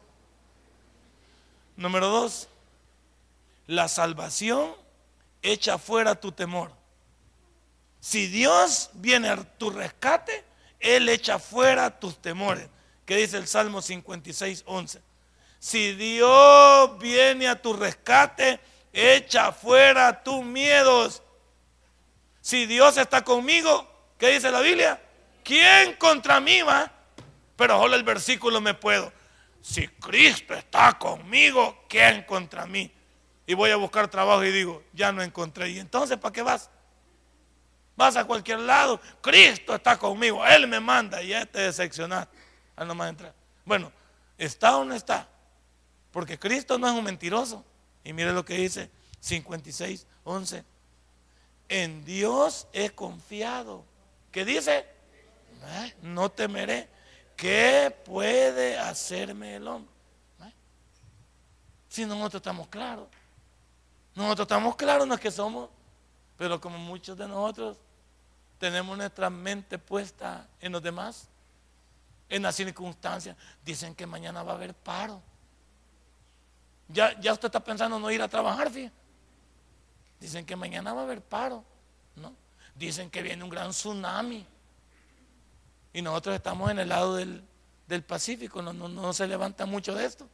Número 1.75 2.09
dos, 2.09 2.47
la 3.67 3.89
salvación 3.89 4.73
echa 5.41 5.79
fuera 5.79 6.15
tu 6.15 6.31
temor. 6.31 6.73
Si 8.01 8.27
Dios 8.27 8.91
viene 8.93 9.31
a 9.31 9.43
tu 9.43 9.71
rescate, 9.71 10.45
Él 10.79 11.09
echa 11.09 11.39
fuera 11.39 11.99
tus 11.99 12.21
temores. 12.21 12.69
¿Qué 13.07 13.17
dice 13.17 13.39
el 13.39 13.47
Salmo 13.47 13.81
56, 13.81 14.65
11? 14.67 15.12
Si 15.63 15.95
Dios 15.95 16.99
viene 16.99 17.47
a 17.47 17.55
tu 17.55 17.73
rescate, 17.73 18.59
echa 18.93 19.53
fuera 19.53 20.25
tus 20.25 20.45
miedos. 20.45 21.23
Si 22.41 22.67
Dios 22.67 22.97
está 22.97 23.23
conmigo, 23.23 23.89
¿qué 24.19 24.31
dice 24.31 24.51
la 24.51 24.61
Biblia? 24.61 25.01
¿Quién 25.45 25.95
contra 25.95 26.41
mí 26.41 26.63
va? 26.63 26.91
Pero 27.55 27.79
solo 27.79 27.95
el 27.95 28.03
versículo 28.03 28.61
me 28.61 28.75
puedo. 28.75 29.13
Si 29.61 29.87
Cristo 29.87 30.53
está 30.53 30.99
conmigo, 30.99 31.85
¿quién 31.89 32.25
contra 32.25 32.67
mí? 32.67 32.91
Y 33.47 33.55
voy 33.55 33.71
a 33.71 33.77
buscar 33.77 34.09
trabajo 34.09 34.43
y 34.43 34.51
digo, 34.51 34.83
ya 34.93 35.13
no 35.13 35.23
encontré. 35.23 35.71
¿Y 35.71 35.79
entonces 35.79 36.19
para 36.19 36.33
qué 36.33 36.43
vas? 36.43 36.71
Vas 37.95 38.17
a 38.17 38.25
cualquier 38.25 38.59
lado. 38.59 39.01
Cristo 39.21 39.77
está 39.77 39.97
conmigo. 39.97 40.45
Él 40.45 40.67
me 40.67 40.81
manda 40.81 41.23
y 41.23 41.29
ya 41.29 41.47
te 41.47 41.61
decepcionaste. 41.61 42.37
Al 42.75 42.89
nomás 42.89 43.11
entrar. 43.11 43.33
Bueno, 43.65 43.93
¿está 44.37 44.77
o 44.77 44.85
no 44.85 44.93
está? 44.93 45.29
Porque 46.13 46.39
Cristo 46.39 46.79
no 46.79 46.87
es 46.87 46.95
un 46.95 47.05
mentiroso. 47.05 47.65
Y 48.05 48.13
mire 48.13 48.33
lo 48.33 48.45
que 48.45 48.55
dice 48.55 48.91
56, 49.21 50.07
11. 50.25 50.65
En 51.69 52.05
Dios 52.05 52.69
he 52.73 52.91
confiado. 52.91 53.85
¿Qué 54.31 54.45
dice? 54.45 54.87
¿Eh? 55.65 55.95
No 56.03 56.31
temeré. 56.31 56.89
¿Qué 57.37 57.95
puede 58.05 58.79
hacerme 58.79 59.57
el 59.57 59.67
hombre? 59.67 59.93
¿Eh? 60.45 60.53
Si 61.89 62.05
nosotros 62.05 62.41
estamos 62.41 62.69
claros. 62.69 63.09
Nosotros 64.15 64.45
estamos 64.45 64.77
claros, 64.77 65.07
no 65.07 65.15
es 65.15 65.21
que 65.21 65.31
somos, 65.31 65.71
pero 66.37 66.61
como 66.61 66.77
muchos 66.77 67.17
de 67.17 67.27
nosotros 67.27 67.79
tenemos 68.59 68.97
nuestra 68.97 69.31
mente 69.31 69.79
puesta 69.79 70.47
en 70.61 70.73
los 70.73 70.83
demás, 70.83 71.29
en 72.29 72.43
las 72.43 72.55
circunstancias. 72.55 73.37
Dicen 73.65 73.95
que 73.95 74.07
mañana 74.07 74.43
va 74.43 74.53
a 74.53 74.55
haber 74.57 74.75
paro. 74.75 75.23
Ya, 76.89 77.19
ya 77.21 77.33
usted 77.33 77.47
está 77.47 77.61
pensando 77.61 77.99
no 77.99 78.11
ir 78.11 78.23
a 78.23 78.29
trabajar, 78.29 78.71
fíjate. 78.71 79.03
Dicen 80.21 80.47
que 80.47 80.55
mañana 80.55 80.93
va 80.93 81.01
a 81.01 81.05
haber 81.05 81.21
paro, 81.21 81.65
¿no? 82.15 82.33
Dicen 82.77 83.11
que 83.11 83.23
viene 83.23 83.43
un 83.43 83.51
gran 83.51 83.71
tsunami. 83.71 84.47
Y 85.93 86.01
nosotros 86.01 86.37
estamos 86.37 86.71
en 86.71 86.79
el 86.79 86.89
lado 86.89 87.17
del, 87.17 87.45
Pacífico, 88.07 88.63
no, 88.63 88.73
no, 88.73 89.13
se 89.13 89.27
levanta 89.27 89.67
mucho 89.67 89.95
de 89.95 90.07
esto. 90.07 90.27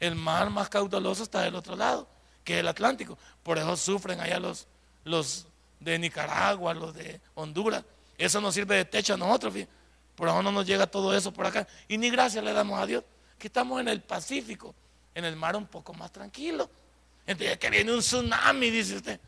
El 0.00 0.14
mar 0.14 0.48
más 0.48 0.70
caudaloso 0.70 1.22
está 1.22 1.42
del 1.42 1.54
otro 1.54 1.76
lado, 1.76 2.08
que 2.44 2.54
es 2.54 2.60
el 2.60 2.68
Atlántico. 2.68 3.18
Por 3.42 3.58
eso 3.58 3.76
sufren 3.76 4.20
allá 4.20 4.40
los, 4.40 4.66
los 5.04 5.46
de 5.80 5.98
Nicaragua, 5.98 6.72
los 6.72 6.94
de 6.94 7.20
Honduras. 7.34 7.84
Eso 8.16 8.40
nos 8.40 8.54
sirve 8.54 8.76
de 8.76 8.84
techo 8.86 9.14
a 9.14 9.16
nosotros, 9.18 9.52
fíjate. 9.52 9.72
Por 10.14 10.28
eso 10.28 10.42
no 10.42 10.50
nos 10.50 10.66
llega 10.66 10.86
todo 10.86 11.14
eso 11.14 11.30
por 11.30 11.44
acá. 11.44 11.66
Y 11.88 11.98
ni 11.98 12.08
gracias 12.08 12.42
le 12.42 12.54
damos 12.54 12.80
a 12.80 12.86
Dios, 12.86 13.04
que 13.38 13.48
estamos 13.48 13.80
en 13.80 13.88
el 13.88 14.00
Pacífico 14.00 14.74
en 15.18 15.24
el 15.24 15.34
mar 15.34 15.56
un 15.56 15.66
poco 15.66 15.92
más 15.94 16.12
tranquilo. 16.12 16.70
Entonces 17.26 17.58
que 17.58 17.70
viene 17.70 17.92
un 17.92 17.98
tsunami, 17.98 18.70
dice 18.70 18.96
usted. 18.96 19.20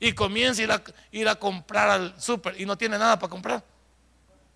Y 0.00 0.12
comienza 0.12 0.60
a 0.60 0.64
ir 0.64 0.72
a, 0.72 0.82
ir 1.12 1.28
a 1.28 1.36
comprar 1.36 1.88
al 1.88 2.20
súper 2.20 2.60
y 2.60 2.66
no 2.66 2.76
tiene 2.76 2.98
nada 2.98 3.16
para 3.18 3.30
comprar. 3.30 3.64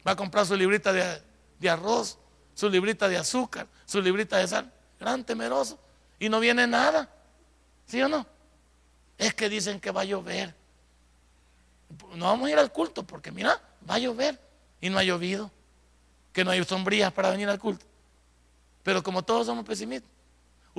Va 0.07 0.12
a 0.12 0.16
comprar 0.16 0.44
su 0.44 0.57
librita 0.57 0.92
de, 0.92 1.23
de 1.61 1.71
arroz, 1.71 2.18
su 2.55 2.68
librita 2.68 3.09
de 3.09 3.16
azúcar, 3.16 3.68
su 3.87 4.03
librita 4.03 4.37
de 4.38 4.49
sal. 4.49 4.73
Gran 4.99 5.25
temeroso. 5.25 5.79
Y 6.18 6.29
no 6.29 6.40
viene 6.40 6.66
nada. 6.66 7.09
¿Sí 7.87 8.03
o 8.03 8.09
no? 8.09 8.27
Es 9.16 9.35
que 9.35 9.49
dicen 9.49 9.79
que 9.79 9.92
va 9.92 10.01
a 10.01 10.05
llover. 10.05 10.55
No 12.16 12.27
vamos 12.27 12.49
a 12.49 12.51
ir 12.51 12.59
al 12.59 12.73
culto 12.73 13.05
porque 13.05 13.31
mira, 13.31 13.62
va 13.88 13.94
a 13.94 13.99
llover. 13.99 14.40
Y 14.81 14.90
no 14.90 14.99
ha 14.99 15.05
llovido. 15.05 15.53
Que 16.33 16.44
no 16.44 16.51
hay 16.51 16.64
sombrías 16.64 17.12
para 17.12 17.31
venir 17.31 17.49
al 17.49 17.61
culto. 17.61 17.87
Pero 18.83 19.03
como 19.05 19.23
todos 19.23 19.47
somos 19.47 19.64
pesimistas, 19.64 20.18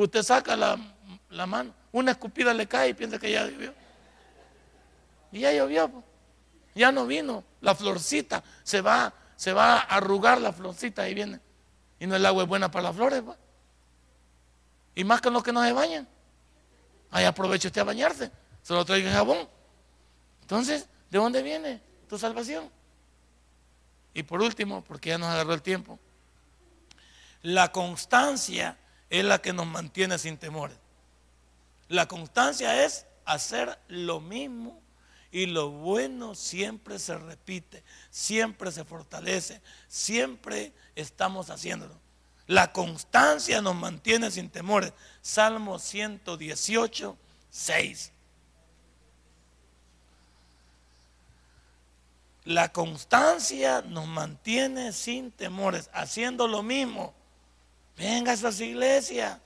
Usted 0.03 0.23
saca 0.23 0.55
la, 0.55 1.45
mano, 1.45 1.73
una 1.91 2.11
escupida 2.11 2.53
le 2.53 2.67
cae 2.67 2.89
y 2.89 2.93
piensa 2.93 3.19
que 3.19 3.31
ya 3.31 3.45
llovió. 3.45 3.73
Y 5.33 5.41
ya 5.41 5.51
llovió. 5.51 6.03
Ya 6.73 6.89
no 6.93 7.05
vino. 7.05 7.43
La 7.59 7.75
florcita 7.75 8.41
se 8.63 8.79
va, 8.79 9.13
se 9.35 9.51
va 9.51 9.79
a 9.79 9.81
arrugar 9.81 10.39
la 10.39 10.53
florcita 10.53 11.09
y 11.09 11.13
viene. 11.13 11.41
Y 11.99 12.07
no 12.07 12.15
el 12.15 12.25
agua 12.25 12.43
es 12.43 12.49
buena 12.49 12.71
para 12.71 12.83
las 12.83 12.95
flores. 12.95 13.21
Y 14.95 15.03
más 15.03 15.19
que 15.19 15.29
los 15.29 15.43
que 15.43 15.51
no 15.51 15.61
se 15.65 15.73
bañan. 15.73 16.07
Ahí 17.11 17.25
aproveche 17.25 17.67
usted 17.67 17.81
a 17.81 17.83
bañarse. 17.83 18.31
Solo 18.63 18.85
traiga 18.85 19.11
jabón. 19.11 19.49
Entonces, 20.43 20.87
¿de 21.09 21.17
dónde 21.17 21.43
viene 21.43 21.81
tu 22.07 22.17
salvación? 22.17 22.71
Y 24.13 24.23
por 24.23 24.41
último, 24.41 24.81
porque 24.81 25.09
ya 25.09 25.17
nos 25.17 25.27
agarró 25.27 25.53
el 25.53 25.61
tiempo, 25.61 25.99
la 27.41 27.73
constancia 27.73 28.77
es 29.09 29.25
la 29.25 29.41
que 29.41 29.53
nos 29.53 29.67
mantiene 29.67 30.17
sin 30.17 30.37
temores. 30.37 30.77
La 31.87 32.07
constancia 32.07 32.85
es 32.85 33.05
hacer 33.25 33.79
lo 33.87 34.19
mismo 34.19 34.79
y 35.31 35.45
lo 35.45 35.69
bueno 35.69 36.35
siempre 36.35 36.99
se 36.99 37.17
repite, 37.17 37.83
siempre 38.09 38.71
se 38.71 38.83
fortalece, 38.83 39.61
siempre 39.87 40.73
estamos 40.95 41.49
haciéndolo. 41.49 41.99
La 42.47 42.71
constancia 42.71 43.61
nos 43.61 43.75
mantiene 43.75 44.31
sin 44.31 44.49
temores. 44.49 44.93
Salmo 45.21 45.77
118, 45.77 47.17
6. 47.51 48.11
La 52.45 52.71
constancia 52.71 53.83
nos 53.83 54.07
mantiene 54.07 54.93
sin 54.93 55.31
temores, 55.31 55.91
haciendo 55.93 56.47
lo 56.47 56.63
mismo 56.63 57.13
Venga 57.99 58.31
a 58.31 58.37
su 58.37 58.63
iglesia, 58.63 59.41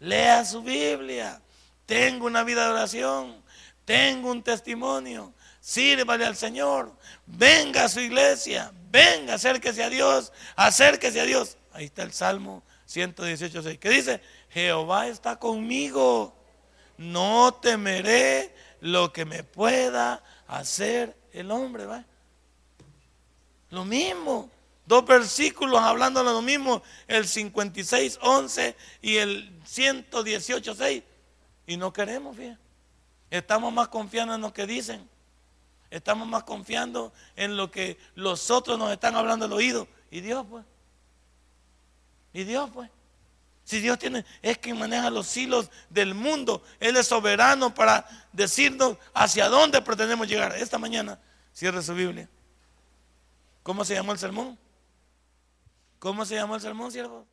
lea 0.00 0.44
su 0.44 0.62
Biblia, 0.62 1.40
tenga 1.86 2.24
una 2.24 2.42
vida 2.42 2.64
de 2.64 2.72
oración, 2.72 3.40
tenga 3.84 4.32
un 4.32 4.42
testimonio, 4.42 5.32
sírvale 5.60 6.26
al 6.26 6.34
Señor, 6.34 6.92
venga 7.24 7.84
a 7.84 7.88
su 7.88 8.00
iglesia, 8.00 8.72
venga, 8.90 9.34
acérquese 9.34 9.84
a 9.84 9.90
Dios, 9.90 10.32
acérquese 10.56 11.20
a 11.20 11.24
Dios. 11.24 11.56
Ahí 11.72 11.84
está 11.84 12.02
el 12.02 12.12
Salmo 12.12 12.64
118, 12.86 13.62
6, 13.62 13.78
que 13.78 13.90
dice, 13.90 14.20
Jehová 14.50 15.06
está 15.06 15.36
conmigo, 15.36 16.34
no 16.98 17.54
temeré 17.54 18.52
lo 18.80 19.12
que 19.12 19.24
me 19.24 19.44
pueda 19.44 20.20
hacer 20.48 21.16
el 21.32 21.52
hombre. 21.52 21.86
¿va? 21.86 22.04
Lo 23.70 23.84
mismo. 23.84 24.50
Dos 24.86 25.06
versículos 25.06 25.80
hablando 25.80 26.22
de 26.22 26.30
lo 26.30 26.42
mismo, 26.42 26.82
el 27.06 27.26
56, 27.26 28.18
11 28.20 28.76
y 29.00 29.16
el 29.16 29.60
118, 29.64 30.74
6. 30.74 31.02
Y 31.66 31.76
no 31.76 31.92
queremos, 31.92 32.36
fíjate. 32.36 32.58
Estamos 33.30 33.72
más 33.72 33.88
confiando 33.88 34.34
en 34.34 34.42
lo 34.42 34.52
que 34.52 34.66
dicen. 34.66 35.08
Estamos 35.90 36.28
más 36.28 36.44
confiando 36.44 37.12
en 37.36 37.56
lo 37.56 37.70
que 37.70 37.98
los 38.14 38.50
otros 38.50 38.78
nos 38.78 38.92
están 38.92 39.16
hablando 39.16 39.46
al 39.46 39.52
oído. 39.52 39.88
Y 40.10 40.20
Dios, 40.20 40.44
pues. 40.48 40.64
Y 42.32 42.44
Dios, 42.44 42.68
pues. 42.72 42.90
Si 43.64 43.80
Dios 43.80 43.98
tiene, 43.98 44.26
es 44.42 44.58
quien 44.58 44.78
maneja 44.78 45.08
los 45.08 45.34
hilos 45.36 45.70
del 45.88 46.14
mundo. 46.14 46.62
Él 46.80 46.96
es 46.98 47.06
soberano 47.06 47.74
para 47.74 48.06
decirnos 48.32 48.98
hacia 49.14 49.48
dónde 49.48 49.80
pretendemos 49.80 50.28
llegar. 50.28 50.54
Esta 50.56 50.76
mañana, 50.76 51.18
cierre 51.54 51.80
su 51.82 51.94
Biblia. 51.94 52.28
¿Cómo 53.62 53.84
se 53.84 53.94
llamó 53.94 54.12
el 54.12 54.18
sermón? 54.18 54.58
¿Cómo 56.04 56.26
se 56.26 56.34
llama 56.34 56.56
el 56.56 56.60
sermón, 56.60 56.92
siervo? 56.92 57.26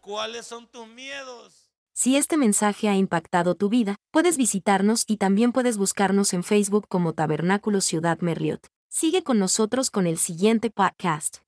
¿Cuáles 0.00 0.46
son 0.46 0.66
tus 0.66 0.88
miedos? 0.88 1.70
Si 1.92 2.16
este 2.16 2.38
mensaje 2.38 2.88
ha 2.88 2.96
impactado 2.96 3.54
tu 3.54 3.68
vida, 3.68 3.96
puedes 4.10 4.38
visitarnos 4.38 5.04
y 5.06 5.18
también 5.18 5.52
puedes 5.52 5.76
buscarnos 5.76 6.32
en 6.32 6.42
Facebook 6.42 6.86
como 6.88 7.12
Tabernáculo 7.12 7.82
Ciudad 7.82 8.18
Merliot. 8.20 8.66
Sigue 8.88 9.22
con 9.22 9.38
nosotros 9.38 9.90
con 9.90 10.06
el 10.06 10.16
siguiente 10.16 10.70
podcast. 10.70 11.42